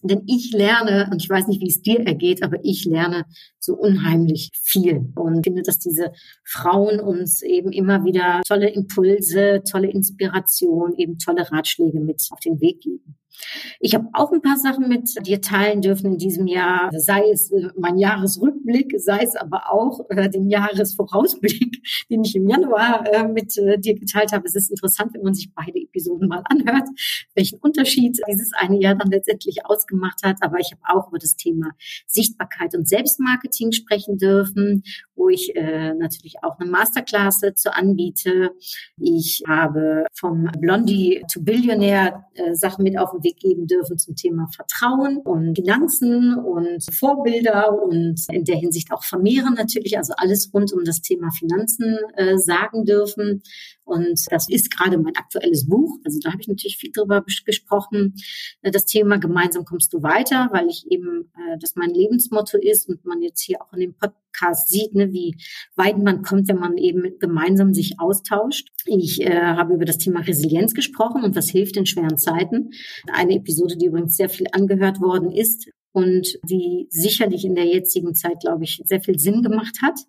Denn 0.03 0.23
ich 0.27 0.51
lerne, 0.51 1.09
und 1.11 1.21
ich 1.21 1.29
weiß 1.29 1.47
nicht, 1.47 1.61
wie 1.61 1.67
es 1.67 1.81
dir 1.81 1.99
ergeht, 2.01 2.43
aber 2.43 2.57
ich 2.63 2.85
lerne 2.85 3.25
so 3.59 3.75
unheimlich 3.75 4.49
viel 4.53 5.11
und 5.15 5.43
finde, 5.43 5.61
dass 5.61 5.79
diese 5.79 6.11
Frauen 6.45 6.99
uns 6.99 7.41
eben 7.41 7.71
immer 7.71 8.05
wieder 8.05 8.41
tolle 8.47 8.69
Impulse, 8.69 9.61
tolle 9.69 9.89
Inspiration, 9.89 10.93
eben 10.95 11.17
tolle 11.17 11.51
Ratschläge 11.51 11.99
mit 11.99 12.21
auf 12.31 12.39
den 12.39 12.61
Weg 12.61 12.81
geben. 12.81 13.17
Ich 13.79 13.93
habe 13.95 14.07
auch 14.13 14.31
ein 14.31 14.41
paar 14.41 14.57
Sachen 14.57 14.87
mit 14.87 15.13
dir 15.25 15.41
teilen 15.41 15.81
dürfen 15.81 16.13
in 16.13 16.17
diesem 16.17 16.47
Jahr, 16.47 16.89
sei 16.97 17.29
es 17.31 17.51
äh, 17.51 17.69
mein 17.77 17.97
Jahresrückblick, 17.97 18.93
sei 18.97 19.19
es 19.23 19.35
aber 19.35 19.71
auch 19.71 20.01
äh, 20.09 20.29
den 20.29 20.49
Jahresvorausblick, 20.49 21.81
den 22.09 22.23
ich 22.23 22.35
im 22.35 22.47
Januar 22.47 23.05
äh, 23.11 23.27
mit 23.27 23.55
dir 23.55 23.95
geteilt 23.95 24.31
habe. 24.31 24.45
Es 24.45 24.55
ist 24.55 24.69
interessant, 24.69 25.13
wenn 25.13 25.23
man 25.23 25.33
sich 25.33 25.51
beide 25.53 25.79
Episoden 25.79 26.27
mal 26.27 26.43
anhört, 26.45 26.87
welchen 27.35 27.59
Unterschied 27.59 28.19
dieses 28.29 28.53
eine 28.53 28.79
Jahr 28.79 28.95
dann 28.95 29.09
letztendlich 29.09 29.65
ausgemacht 29.65 30.23
hat. 30.23 30.37
Aber 30.41 30.59
ich 30.59 30.71
habe 30.71 30.99
auch 30.99 31.09
über 31.09 31.19
das 31.19 31.35
Thema 31.35 31.71
Sichtbarkeit 32.05 32.75
und 32.75 32.87
Selbstmarketing 32.87 33.71
sprechen 33.71 34.17
dürfen, 34.17 34.83
wo 35.17 35.29
ich 35.29 35.55
äh, 35.55 35.93
natürlich 35.93 36.35
auch 36.43 36.59
eine 36.59 36.69
Masterclass 36.69 37.41
zu 37.55 37.73
anbiete. 37.73 38.51
Ich 38.97 39.41
habe 39.47 40.05
vom 40.13 40.49
Blondie 40.59 41.23
to 41.31 41.41
Billionaire 41.41 42.25
äh, 42.35 42.53
Sachen 42.55 42.83
mit 42.83 42.97
auf 42.97 43.11
den 43.11 43.23
Weg 43.23 43.37
geben 43.39 43.67
dürfen 43.67 43.97
zum 43.97 44.15
Thema 44.15 44.47
Vertrauen 44.55 45.17
und 45.17 45.55
Finanzen 45.55 46.35
und 46.35 46.85
Vorbilder 46.93 47.81
und 47.81 48.23
in 48.31 48.45
der 48.45 48.57
Hinsicht 48.57 48.91
auch 48.91 49.03
vermehren 49.03 49.55
natürlich, 49.55 49.97
also 49.97 50.13
alles 50.17 50.51
rund 50.53 50.71
um 50.73 50.83
das 50.83 51.01
Thema 51.01 51.31
Finanzen 51.31 51.97
äh, 52.15 52.37
sagen 52.37 52.85
dürfen. 52.85 53.41
Und 53.83 54.25
das 54.31 54.49
ist 54.49 54.69
gerade 54.69 54.97
mein 54.97 55.15
aktuelles 55.15 55.65
Buch. 55.67 55.97
Also 56.03 56.19
da 56.21 56.31
habe 56.31 56.41
ich 56.41 56.47
natürlich 56.47 56.77
viel 56.77 56.91
drüber 56.91 57.23
gesprochen. 57.45 58.15
Äh, 58.61 58.71
das 58.71 58.85
Thema 58.85 59.17
gemeinsam 59.17 59.65
kommst 59.65 59.93
du 59.93 60.03
weiter, 60.03 60.49
weil 60.51 60.67
ich 60.67 60.85
eben 60.89 61.31
äh, 61.35 61.57
das 61.59 61.75
mein 61.75 61.91
Lebensmotto 61.91 62.57
ist 62.57 62.89
und 62.89 63.05
man 63.05 63.21
jetzt 63.21 63.41
hier 63.41 63.61
auch 63.61 63.73
in 63.73 63.79
dem 63.79 63.93
Podcast 63.93 64.26
sieht, 64.67 64.93
ne, 64.95 65.11
wie 65.11 65.35
weit 65.75 65.97
man 65.97 66.21
kommt, 66.21 66.47
wenn 66.47 66.59
man 66.59 66.77
eben 66.77 67.19
gemeinsam 67.19 67.73
sich 67.73 67.99
austauscht. 67.99 68.69
Ich 68.85 69.21
äh, 69.21 69.41
habe 69.41 69.73
über 69.73 69.85
das 69.85 69.97
Thema 69.97 70.21
Resilienz 70.21 70.73
gesprochen 70.73 71.23
und 71.23 71.35
was 71.35 71.49
hilft 71.49 71.77
in 71.77 71.85
schweren 71.85 72.17
Zeiten. 72.17 72.71
Eine 73.11 73.35
Episode, 73.35 73.77
die 73.77 73.87
übrigens 73.87 74.15
sehr 74.15 74.29
viel 74.29 74.47
angehört 74.51 75.01
worden 75.01 75.31
ist 75.31 75.67
und 75.97 76.37
die 76.43 76.87
sicherlich 76.91 77.43
in 77.43 77.55
der 77.55 77.65
jetzigen 77.65 78.13
Zeit, 78.13 78.41
glaube 78.41 78.65
ich, 78.65 78.81
sehr 78.85 79.01
viel 79.01 79.17
Sinn 79.17 79.41
gemacht 79.41 79.77
hat. 79.81 79.99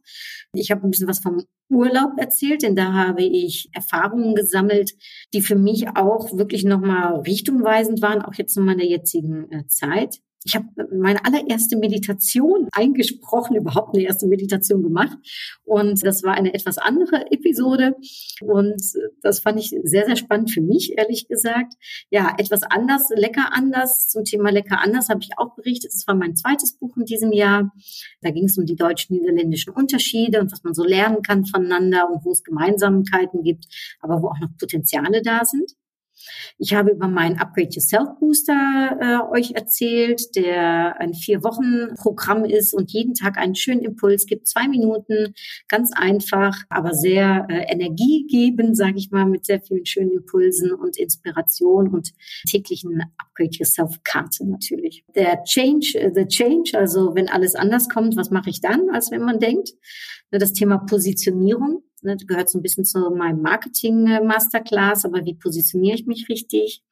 Ich 0.52 0.70
habe 0.70 0.86
ein 0.86 0.90
bisschen 0.90 1.08
was 1.08 1.20
vom 1.20 1.42
Urlaub 1.70 2.12
erzählt, 2.18 2.62
denn 2.62 2.76
da 2.76 2.92
habe 2.92 3.22
ich 3.22 3.68
Erfahrungen 3.72 4.34
gesammelt, 4.34 4.92
die 5.32 5.40
für 5.40 5.56
mich 5.56 5.88
auch 5.96 6.36
wirklich 6.36 6.64
nochmal 6.64 7.20
richtungweisend 7.20 8.02
waren, 8.02 8.22
auch 8.22 8.34
jetzt 8.34 8.56
nochmal 8.56 8.74
in 8.74 8.80
der 8.80 8.88
jetzigen 8.88 9.50
äh, 9.50 9.66
Zeit. 9.66 10.20
Ich 10.44 10.54
habe 10.54 10.66
meine 10.96 11.24
allererste 11.24 11.76
Meditation 11.76 12.68
eingesprochen, 12.72 13.56
überhaupt 13.56 13.94
eine 13.94 14.04
erste 14.04 14.26
Meditation 14.26 14.82
gemacht. 14.82 15.18
Und 15.64 16.04
das 16.04 16.22
war 16.22 16.34
eine 16.34 16.54
etwas 16.54 16.78
andere 16.78 17.30
Episode. 17.32 17.96
Und 18.40 18.80
das 19.22 19.40
fand 19.40 19.58
ich 19.58 19.74
sehr, 19.82 20.06
sehr 20.06 20.16
spannend 20.16 20.52
für 20.52 20.60
mich, 20.60 20.96
ehrlich 20.96 21.26
gesagt. 21.26 21.74
Ja, 22.10 22.34
etwas 22.38 22.62
anders, 22.62 23.08
lecker 23.14 23.52
anders. 23.52 24.08
Zum 24.08 24.24
Thema 24.24 24.50
lecker 24.50 24.80
anders 24.80 25.08
habe 25.08 25.20
ich 25.22 25.30
auch 25.36 25.56
berichtet. 25.56 25.92
Das 25.92 26.06
war 26.06 26.14
mein 26.14 26.36
zweites 26.36 26.78
Buch 26.78 26.96
in 26.96 27.04
diesem 27.04 27.32
Jahr. 27.32 27.72
Da 28.22 28.30
ging 28.30 28.44
es 28.44 28.56
um 28.56 28.64
die 28.64 28.76
deutsch-niederländischen 28.76 29.72
Unterschiede 29.72 30.40
und 30.40 30.52
was 30.52 30.62
man 30.62 30.74
so 30.74 30.84
lernen 30.84 31.22
kann 31.22 31.46
voneinander 31.46 32.08
und 32.10 32.24
wo 32.24 32.30
es 32.30 32.44
Gemeinsamkeiten 32.44 33.42
gibt, 33.42 33.66
aber 34.00 34.22
wo 34.22 34.28
auch 34.28 34.38
noch 34.40 34.56
Potenziale 34.58 35.20
da 35.22 35.44
sind. 35.44 35.72
Ich 36.58 36.74
habe 36.74 36.90
über 36.90 37.08
meinen 37.08 37.38
Upgrade 37.38 37.68
Yourself 37.70 38.08
Booster 38.18 38.96
äh, 39.00 39.36
euch 39.36 39.52
erzählt, 39.52 40.34
der 40.34 41.00
ein 41.00 41.14
vier 41.14 41.42
Wochen 41.44 41.94
Programm 41.96 42.44
ist 42.44 42.74
und 42.74 42.90
jeden 42.92 43.14
Tag 43.14 43.38
einen 43.38 43.54
schönen 43.54 43.82
Impuls 43.82 44.26
gibt. 44.26 44.48
Zwei 44.48 44.68
Minuten, 44.68 45.34
ganz 45.68 45.92
einfach, 45.94 46.56
aber 46.68 46.94
sehr 46.94 47.46
äh, 47.48 47.72
energiegebend, 47.72 48.76
sage 48.76 48.96
ich 48.96 49.10
mal, 49.10 49.26
mit 49.26 49.46
sehr 49.46 49.60
vielen 49.60 49.86
schönen 49.86 50.12
Impulsen 50.12 50.72
und 50.72 50.96
Inspiration 50.96 51.88
und 51.88 52.12
täglichen 52.48 53.02
Upgrade 53.18 53.50
Yourself 53.52 54.02
Karte 54.04 54.48
natürlich. 54.48 55.04
Der 55.14 55.44
Change, 55.44 55.94
äh, 55.94 56.10
the 56.14 56.26
Change, 56.26 56.72
also 56.74 57.14
wenn 57.14 57.28
alles 57.28 57.54
anders 57.54 57.88
kommt, 57.88 58.16
was 58.16 58.30
mache 58.30 58.50
ich 58.50 58.60
dann, 58.60 58.90
als 58.90 59.10
wenn 59.10 59.22
man 59.22 59.38
denkt? 59.38 59.70
Das 60.30 60.52
Thema 60.52 60.78
Positionierung 60.78 61.82
ne, 62.02 62.16
gehört 62.16 62.50
so 62.50 62.58
ein 62.58 62.62
bisschen 62.62 62.84
zu 62.84 63.10
meinem 63.10 63.42
Marketing-Masterclass, 63.42 65.04
aber 65.04 65.24
wie 65.24 65.34
positioniere 65.34 65.96
ich 65.96 66.06
mich 66.06 66.28
richtig? 66.28 66.82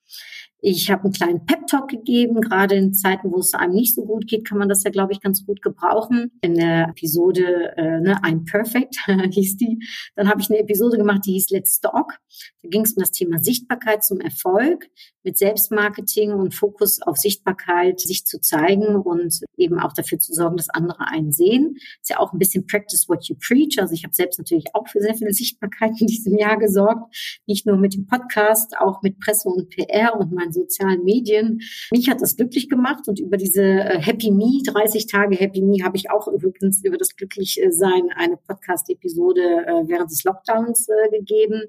Ich 0.60 0.90
habe 0.90 1.04
einen 1.04 1.12
kleinen 1.12 1.46
Pep-Talk 1.46 1.88
gegeben. 1.88 2.40
Gerade 2.40 2.76
in 2.76 2.94
Zeiten, 2.94 3.30
wo 3.30 3.38
es 3.38 3.54
einem 3.54 3.74
nicht 3.74 3.94
so 3.94 4.04
gut 4.04 4.26
geht, 4.26 4.46
kann 4.46 4.58
man 4.58 4.68
das 4.68 4.82
ja, 4.84 4.90
glaube 4.90 5.12
ich, 5.12 5.20
ganz 5.20 5.44
gut 5.44 5.62
gebrauchen. 5.62 6.32
In 6.40 6.54
der 6.54 6.88
Episode 6.88 7.76
äh, 7.76 8.00
ne, 8.00 8.18
I'm 8.22 8.50
Perfect 8.50 8.96
hieß 9.30 9.58
die. 9.58 9.78
Dann 10.16 10.28
habe 10.28 10.40
ich 10.40 10.50
eine 10.50 10.58
Episode 10.58 10.96
gemacht, 10.96 11.22
die 11.26 11.32
hieß 11.32 11.50
Let's 11.50 11.80
Talk. 11.80 12.18
Da 12.62 12.68
ging 12.68 12.82
es 12.82 12.94
um 12.94 13.00
das 13.00 13.12
Thema 13.12 13.38
Sichtbarkeit 13.38 14.02
zum 14.02 14.20
Erfolg 14.20 14.88
mit 15.22 15.36
Selbstmarketing 15.36 16.32
und 16.32 16.54
Fokus 16.54 17.02
auf 17.02 17.16
Sichtbarkeit, 17.16 18.00
sich 18.00 18.24
zu 18.24 18.40
zeigen 18.40 18.96
und 18.96 19.40
eben 19.56 19.80
auch 19.80 19.92
dafür 19.92 20.18
zu 20.18 20.32
sorgen, 20.32 20.56
dass 20.56 20.70
andere 20.70 21.08
einen 21.08 21.32
sehen. 21.32 21.76
Ist 22.00 22.10
ja 22.10 22.18
auch 22.18 22.32
ein 22.32 22.38
bisschen 22.38 22.66
Practice 22.66 23.08
what 23.08 23.28
you 23.28 23.36
preach. 23.36 23.78
Also 23.78 23.92
ich 23.92 24.04
habe 24.04 24.14
selbst 24.14 24.38
natürlich 24.38 24.66
auch 24.74 24.88
für 24.88 25.00
sehr 25.00 25.14
viel 25.14 25.32
Sichtbarkeit 25.32 25.92
in 26.00 26.06
diesem 26.06 26.36
Jahr 26.38 26.56
gesorgt. 26.58 27.14
Nicht 27.46 27.66
nur 27.66 27.76
mit 27.76 27.94
dem 27.94 28.06
Podcast, 28.06 28.76
auch 28.78 29.02
mit 29.02 29.18
Presse 29.18 29.48
und 29.48 29.68
PR 29.70 29.95
und 30.18 30.32
meinen 30.32 30.52
sozialen 30.52 31.04
Medien. 31.04 31.60
Mich 31.90 32.08
hat 32.08 32.20
das 32.20 32.36
glücklich 32.36 32.68
gemacht 32.68 33.08
und 33.08 33.18
über 33.20 33.36
diese 33.36 33.62
äh, 33.62 34.00
Happy 34.00 34.30
Me, 34.30 34.62
30 34.64 35.06
Tage 35.06 35.36
Happy 35.36 35.62
Me, 35.62 35.84
habe 35.84 35.96
ich 35.96 36.10
auch 36.10 36.28
übrigens 36.28 36.84
über 36.84 36.96
das 36.96 37.16
Glücklichsein 37.16 38.10
eine 38.14 38.36
Podcast-Episode 38.36 39.40
äh, 39.40 39.88
während 39.88 40.10
des 40.10 40.24
Lockdowns 40.24 40.88
äh, 40.88 41.18
gegeben. 41.18 41.62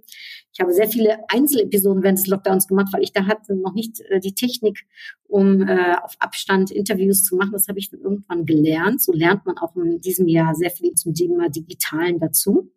Ich 0.54 0.60
habe 0.60 0.74
sehr 0.74 0.90
viele 0.90 1.18
Einzelepisoden 1.30 2.04
während 2.04 2.20
des 2.20 2.28
Lockdowns 2.28 2.68
gemacht, 2.68 2.88
weil 2.92 3.04
ich 3.04 3.13
da 3.13 3.26
hatte 3.28 3.56
noch 3.56 3.74
nicht 3.74 4.02
die 4.24 4.34
Technik, 4.34 4.88
um 5.28 5.62
auf 5.62 6.16
Abstand 6.18 6.72
Interviews 6.72 7.24
zu 7.24 7.36
machen. 7.36 7.52
Das 7.52 7.68
habe 7.68 7.78
ich 7.78 7.92
dann 7.92 8.00
irgendwann 8.00 8.44
gelernt. 8.48 9.00
So 9.04 9.12
lernt 9.12 9.46
man 9.46 9.60
auch 9.60 9.76
in 9.76 10.02
diesem 10.02 10.28
Jahr 10.28 10.56
sehr 10.56 10.72
viel 10.72 10.96
zum 10.96 11.13
Thema 11.13 11.50
Digitalen 11.50 12.18
dazu. 12.18 12.72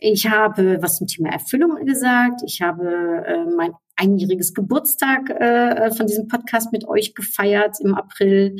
Ich 0.00 0.28
habe 0.28 0.78
was 0.80 0.98
zum 0.98 1.06
Thema 1.08 1.30
Erfüllung 1.30 1.84
gesagt. 1.84 2.42
Ich 2.46 2.60
habe 2.62 3.24
äh, 3.26 3.44
mein 3.56 3.72
einjähriges 3.96 4.54
Geburtstag 4.54 5.28
äh, 5.28 5.90
von 5.90 6.06
diesem 6.06 6.28
Podcast 6.28 6.72
mit 6.72 6.86
euch 6.86 7.16
gefeiert 7.16 7.78
im 7.80 7.96
April. 7.96 8.56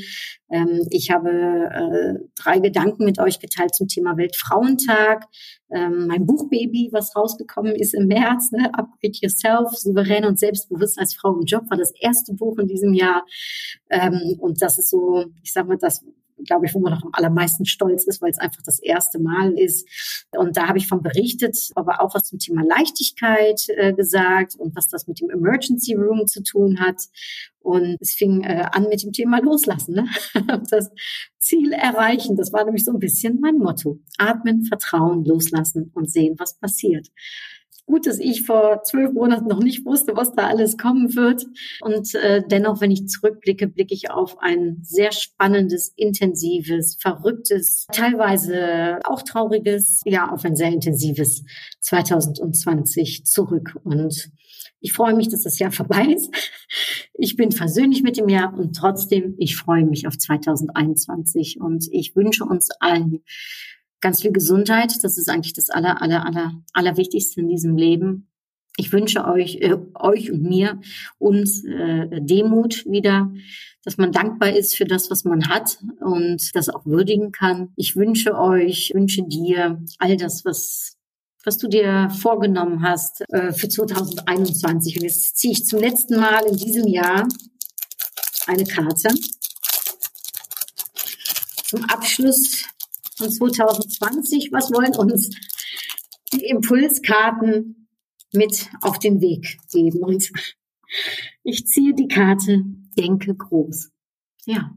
Ähm, 0.51 0.85
ich 0.91 1.13
habe 1.13 1.31
äh, 1.31 2.29
drei 2.35 2.59
Gedanken 2.59 3.05
mit 3.05 3.21
euch 3.21 3.39
geteilt 3.39 3.73
zum 3.75 3.87
Thema 3.87 4.17
Weltfrauentag. 4.17 5.27
Ähm, 5.71 6.09
mein 6.09 6.27
Buchbaby, 6.27 6.89
was 6.91 7.15
rausgekommen 7.15 7.77
ist 7.77 7.95
im 7.95 8.09
März, 8.09 8.51
ne? 8.51 8.75
Upgrade 8.75 9.19
Yourself, 9.21 9.71
souverän 9.77 10.25
und 10.25 10.41
selbstbewusst 10.41 10.99
als 10.99 11.15
Frau 11.15 11.37
im 11.37 11.45
Job, 11.45 11.71
war 11.71 11.77
das 11.77 11.93
erste 12.01 12.35
Buch 12.35 12.59
in 12.59 12.67
diesem 12.67 12.93
Jahr. 12.95 13.25
Ähm, 13.91 14.37
und 14.41 14.61
das 14.61 14.79
ist 14.79 14.91
so, 14.91 15.27
ich 15.45 15.53
sag 15.53 15.69
mal, 15.69 15.79
das, 15.79 16.05
glaube 16.45 16.67
ich, 16.67 16.75
wo 16.75 16.81
man 16.81 16.93
noch 16.93 17.03
am 17.03 17.11
allermeisten 17.13 17.67
stolz 17.67 18.05
ist, 18.05 18.21
weil 18.23 18.31
es 18.31 18.39
einfach 18.39 18.63
das 18.65 18.79
erste 18.79 19.19
Mal 19.19 19.59
ist. 19.59 19.89
Und 20.37 20.57
da 20.57 20.69
habe 20.69 20.79
ich 20.79 20.89
von 20.89 21.03
berichtet, 21.03 21.57
aber 21.75 22.01
auch 22.01 22.15
was 22.15 22.25
zum 22.25 22.39
Thema 22.39 22.63
Leichtigkeit 22.63 23.67
äh, 23.69 23.93
gesagt 23.93 24.55
und 24.57 24.75
was 24.77 24.89
das 24.89 25.07
mit 25.07 25.21
dem 25.21 25.31
Emergency 25.31 25.95
Room 25.95 26.27
zu 26.27 26.43
tun 26.43 26.81
hat. 26.81 27.03
Und 27.61 27.97
es 28.01 28.15
fing 28.15 28.43
äh, 28.45 28.67
an 28.71 28.89
mit 28.89 29.03
dem 29.03 29.13
Thema 29.13 29.41
Loslassen, 29.41 29.95
ne? 29.95 30.09
das 30.71 30.91
Ziel 31.39 31.73
erreichen. 31.73 32.37
Das 32.37 32.53
war 32.53 32.65
nämlich 32.65 32.85
so 32.85 32.93
ein 32.93 32.99
bisschen 32.99 33.41
mein 33.41 33.59
Motto. 33.59 34.01
Atmen, 34.17 34.65
vertrauen, 34.65 35.25
loslassen 35.25 35.91
und 35.95 36.11
sehen, 36.11 36.37
was 36.39 36.59
passiert. 36.59 37.09
Gut, 37.89 38.07
dass 38.07 38.19
ich 38.19 38.45
vor 38.45 38.83
zwölf 38.85 39.15
Monaten 39.15 39.49
noch 39.49 39.63
nicht 39.63 39.87
wusste, 39.87 40.15
was 40.15 40.35
da 40.35 40.47
alles 40.47 40.77
kommen 40.77 41.17
wird. 41.17 41.47
Und 41.81 42.15
äh, 42.17 42.43
dennoch, 42.47 42.83
wenn 42.83 42.91
ich 42.91 43.09
zurückblicke, 43.09 43.67
blicke 43.67 43.95
ich 43.95 44.11
auf 44.11 44.39
ein 44.41 44.81
sehr 44.83 45.11
spannendes, 45.11 45.95
intensives, 45.97 46.99
verrücktes, 47.01 47.87
teilweise 47.91 48.99
auch 49.05 49.23
trauriges, 49.23 50.03
ja, 50.05 50.31
auf 50.31 50.45
ein 50.45 50.55
sehr 50.55 50.69
intensives 50.69 51.45
2020 51.81 53.25
zurück. 53.25 53.79
Und 53.85 54.33
ich 54.81 54.93
freue 54.93 55.15
mich, 55.15 55.31
dass 55.31 55.45
das 55.45 55.59
Jahr 55.59 55.73
vorbei 55.73 56.09
ist. 56.15 56.31
Ich 57.15 57.37
bin 57.37 57.53
versöhnlich 57.53 58.03
mit 58.03 58.19
dem 58.19 58.29
Jahr 58.29 58.53
und 58.53 58.77
trotzdem, 58.77 59.35
ich 59.39 59.57
freue 59.57 59.87
mich 59.87 60.07
auf 60.07 60.19
2021 60.19 61.59
und 61.59 61.89
ich 61.91 62.15
wünsche 62.15 62.45
uns 62.45 62.69
allen 62.81 63.23
ganz 64.01 64.23
viel 64.23 64.33
Gesundheit. 64.33 64.93
Das 65.03 65.19
ist 65.19 65.29
eigentlich 65.29 65.55
das 65.55 65.71
aller, 65.71 66.03
aller, 66.03 66.27
aller, 66.27 66.53
allerwichtigste 66.73 67.41
in 67.41 67.49
diesem 67.49 67.77
Leben. 67.77 68.29
Ich 68.77 68.93
wünsche 68.93 69.27
euch, 69.27 69.57
äh, 69.57 69.77
euch 69.95 70.31
und 70.31 70.43
mir 70.43 70.81
uns 71.19 71.65
äh, 71.65 72.21
Demut 72.21 72.87
wieder, 72.87 73.33
dass 73.83 73.99
man 73.99 74.13
dankbar 74.13 74.55
ist 74.55 74.77
für 74.77 74.85
das, 74.85 75.11
was 75.11 75.25
man 75.25 75.49
hat 75.49 75.79
und 76.01 76.55
das 76.55 76.69
auch 76.69 76.87
würdigen 76.87 77.33
kann. 77.33 77.71
Ich 77.75 77.97
wünsche 77.97 78.39
euch, 78.39 78.93
wünsche 78.95 79.25
dir 79.25 79.83
all 79.99 80.17
das, 80.17 80.45
was 80.45 80.95
was 81.45 81.57
du 81.57 81.67
dir 81.67 82.11
vorgenommen 82.11 82.83
hast 82.83 83.23
äh, 83.31 83.53
für 83.53 83.69
2021. 83.69 84.97
Und 84.97 85.05
jetzt 85.05 85.39
ziehe 85.39 85.53
ich 85.53 85.65
zum 85.65 85.81
letzten 85.81 86.21
Mal 86.21 86.45
in 86.45 86.57
diesem 86.57 86.87
Jahr 86.87 87.27
eine 88.47 88.65
Karte 88.65 89.09
zum 91.65 91.85
Abschluss 91.85 92.65
von 93.19 93.31
2020. 93.31 94.51
Was 94.53 94.73
wollen 94.73 94.97
uns 94.97 95.31
die 96.33 96.45
Impulskarten 96.47 97.89
mit 98.33 98.71
auf 98.81 98.99
den 98.99 99.21
Weg 99.21 99.59
geben? 99.71 100.01
Und 100.01 100.31
ich 101.43 101.67
ziehe 101.67 101.95
die 101.95 102.09
Karte, 102.09 102.65
denke 102.97 103.35
groß. 103.35 103.91
Ja. 104.47 104.77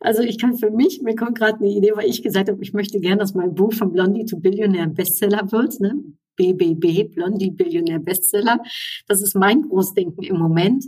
Also 0.00 0.22
ich 0.22 0.38
kann 0.38 0.56
für 0.56 0.70
mich, 0.70 1.02
mir 1.02 1.16
kommt 1.16 1.38
gerade 1.38 1.58
eine 1.58 1.68
Idee, 1.68 1.92
weil 1.94 2.08
ich 2.08 2.22
gesagt 2.22 2.48
habe, 2.48 2.62
ich 2.62 2.72
möchte 2.72 3.00
gerne, 3.00 3.18
dass 3.18 3.34
mein 3.34 3.54
Buch 3.54 3.72
von 3.72 3.92
Blondie 3.92 4.24
to 4.24 4.38
Billionaire 4.38 4.88
Bestseller 4.88 5.50
wird. 5.50 5.80
Ne? 5.80 5.94
BBB, 6.38 7.14
Blondie 7.14 7.50
Billionär 7.50 7.98
Bestseller. 7.98 8.60
Das 9.06 9.20
ist 9.20 9.34
mein 9.34 9.62
Großdenken 9.62 10.22
im 10.22 10.38
Moment. 10.38 10.84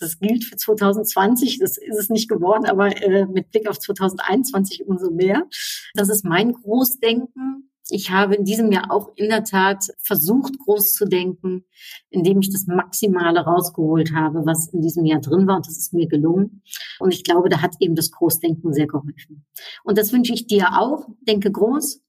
Das 0.00 0.18
gilt 0.18 0.44
für 0.44 0.56
2020, 0.56 1.58
das 1.60 1.76
ist 1.76 1.98
es 1.98 2.10
nicht 2.10 2.28
geworden, 2.28 2.66
aber 2.66 3.00
äh, 3.00 3.26
mit 3.26 3.50
Blick 3.50 3.68
auf 3.68 3.78
2021 3.78 4.86
umso 4.86 5.10
mehr. 5.10 5.46
Das 5.94 6.08
ist 6.08 6.24
mein 6.24 6.52
Großdenken. 6.52 7.70
Ich 7.90 8.10
habe 8.10 8.34
in 8.34 8.44
diesem 8.44 8.72
Jahr 8.72 8.90
auch 8.90 9.12
in 9.14 9.28
der 9.28 9.44
Tat 9.44 9.84
versucht, 9.98 10.58
groß 10.58 10.94
zu 10.94 11.04
denken, 11.04 11.66
indem 12.08 12.40
ich 12.40 12.50
das 12.50 12.66
Maximale 12.66 13.40
rausgeholt 13.40 14.14
habe, 14.14 14.46
was 14.46 14.68
in 14.68 14.80
diesem 14.80 15.04
Jahr 15.04 15.20
drin 15.20 15.46
war. 15.46 15.56
Und 15.56 15.66
das 15.66 15.76
ist 15.76 15.92
mir 15.92 16.08
gelungen. 16.08 16.62
Und 16.98 17.12
ich 17.12 17.24
glaube, 17.24 17.50
da 17.50 17.60
hat 17.60 17.74
eben 17.80 17.94
das 17.94 18.10
Großdenken 18.10 18.72
sehr 18.72 18.86
geholfen. 18.86 19.44
Und 19.84 19.98
das 19.98 20.14
wünsche 20.14 20.32
ich 20.32 20.46
dir 20.46 20.80
auch. 20.80 21.06
Denke 21.28 21.52
groß, 21.52 22.00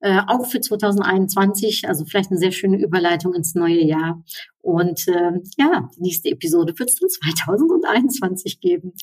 äh, 0.00 0.20
auch 0.26 0.46
für 0.46 0.60
2021. 0.60 1.88
Also 1.88 2.04
vielleicht 2.04 2.30
eine 2.30 2.38
sehr 2.38 2.52
schöne 2.52 2.78
Überleitung 2.78 3.34
ins 3.34 3.54
neue 3.54 3.82
Jahr. 3.82 4.22
Und 4.60 5.06
äh, 5.08 5.32
ja, 5.56 5.88
die 5.96 6.02
nächste 6.02 6.30
Episode 6.30 6.78
wird 6.78 6.90
es 6.90 6.96
dann 6.96 7.08
2021 7.36 8.60
geben. 8.60 8.94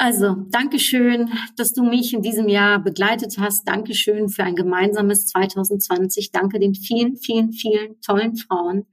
Also, 0.00 0.36
Dankeschön, 0.50 1.28
dass 1.56 1.72
du 1.72 1.82
mich 1.82 2.14
in 2.14 2.22
diesem 2.22 2.48
Jahr 2.48 2.78
begleitet 2.78 3.36
hast. 3.40 3.66
Dankeschön 3.66 4.28
für 4.28 4.44
ein 4.44 4.54
gemeinsames 4.54 5.26
2020. 5.26 6.30
Danke 6.30 6.60
den 6.60 6.76
vielen, 6.76 7.16
vielen, 7.16 7.50
vielen 7.50 8.00
tollen 8.00 8.36
Frauen, 8.36 8.86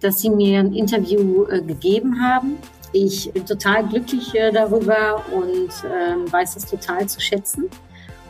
dass 0.00 0.22
sie 0.22 0.30
mir 0.30 0.60
ein 0.60 0.72
Interview 0.72 1.44
äh, 1.44 1.60
gegeben 1.60 2.22
haben. 2.22 2.56
Ich 2.94 3.30
bin 3.30 3.44
total 3.44 3.86
glücklich 3.86 4.34
äh, 4.34 4.50
darüber 4.50 5.22
und 5.34 5.68
äh, 5.84 6.32
weiß 6.32 6.56
es 6.56 6.64
total 6.64 7.06
zu 7.06 7.20
schätzen. 7.20 7.68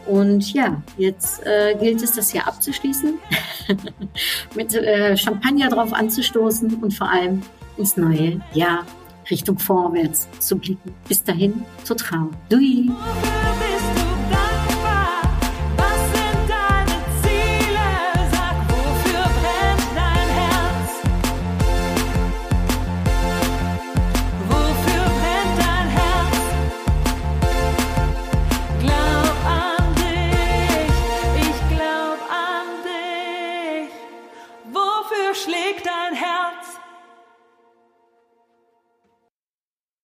Und 0.08 0.54
ja, 0.54 0.82
jetzt 0.96 1.44
äh, 1.44 1.76
gilt 1.78 2.02
es, 2.02 2.12
das 2.12 2.30
hier 2.30 2.46
abzuschließen, 2.46 3.18
mit 4.54 4.74
äh, 4.74 5.16
Champagner 5.16 5.68
drauf 5.68 5.92
anzustoßen 5.92 6.74
und 6.76 6.94
vor 6.94 7.10
allem 7.10 7.42
ins 7.76 7.96
neue 7.98 8.40
Jahr 8.54 8.86
Richtung 9.30 9.58
vorwärts 9.58 10.26
zu 10.40 10.56
blicken. 10.56 10.94
Bis 11.06 11.22
dahin, 11.22 11.62
trauen. 11.94 12.30
Dui! 12.48 12.90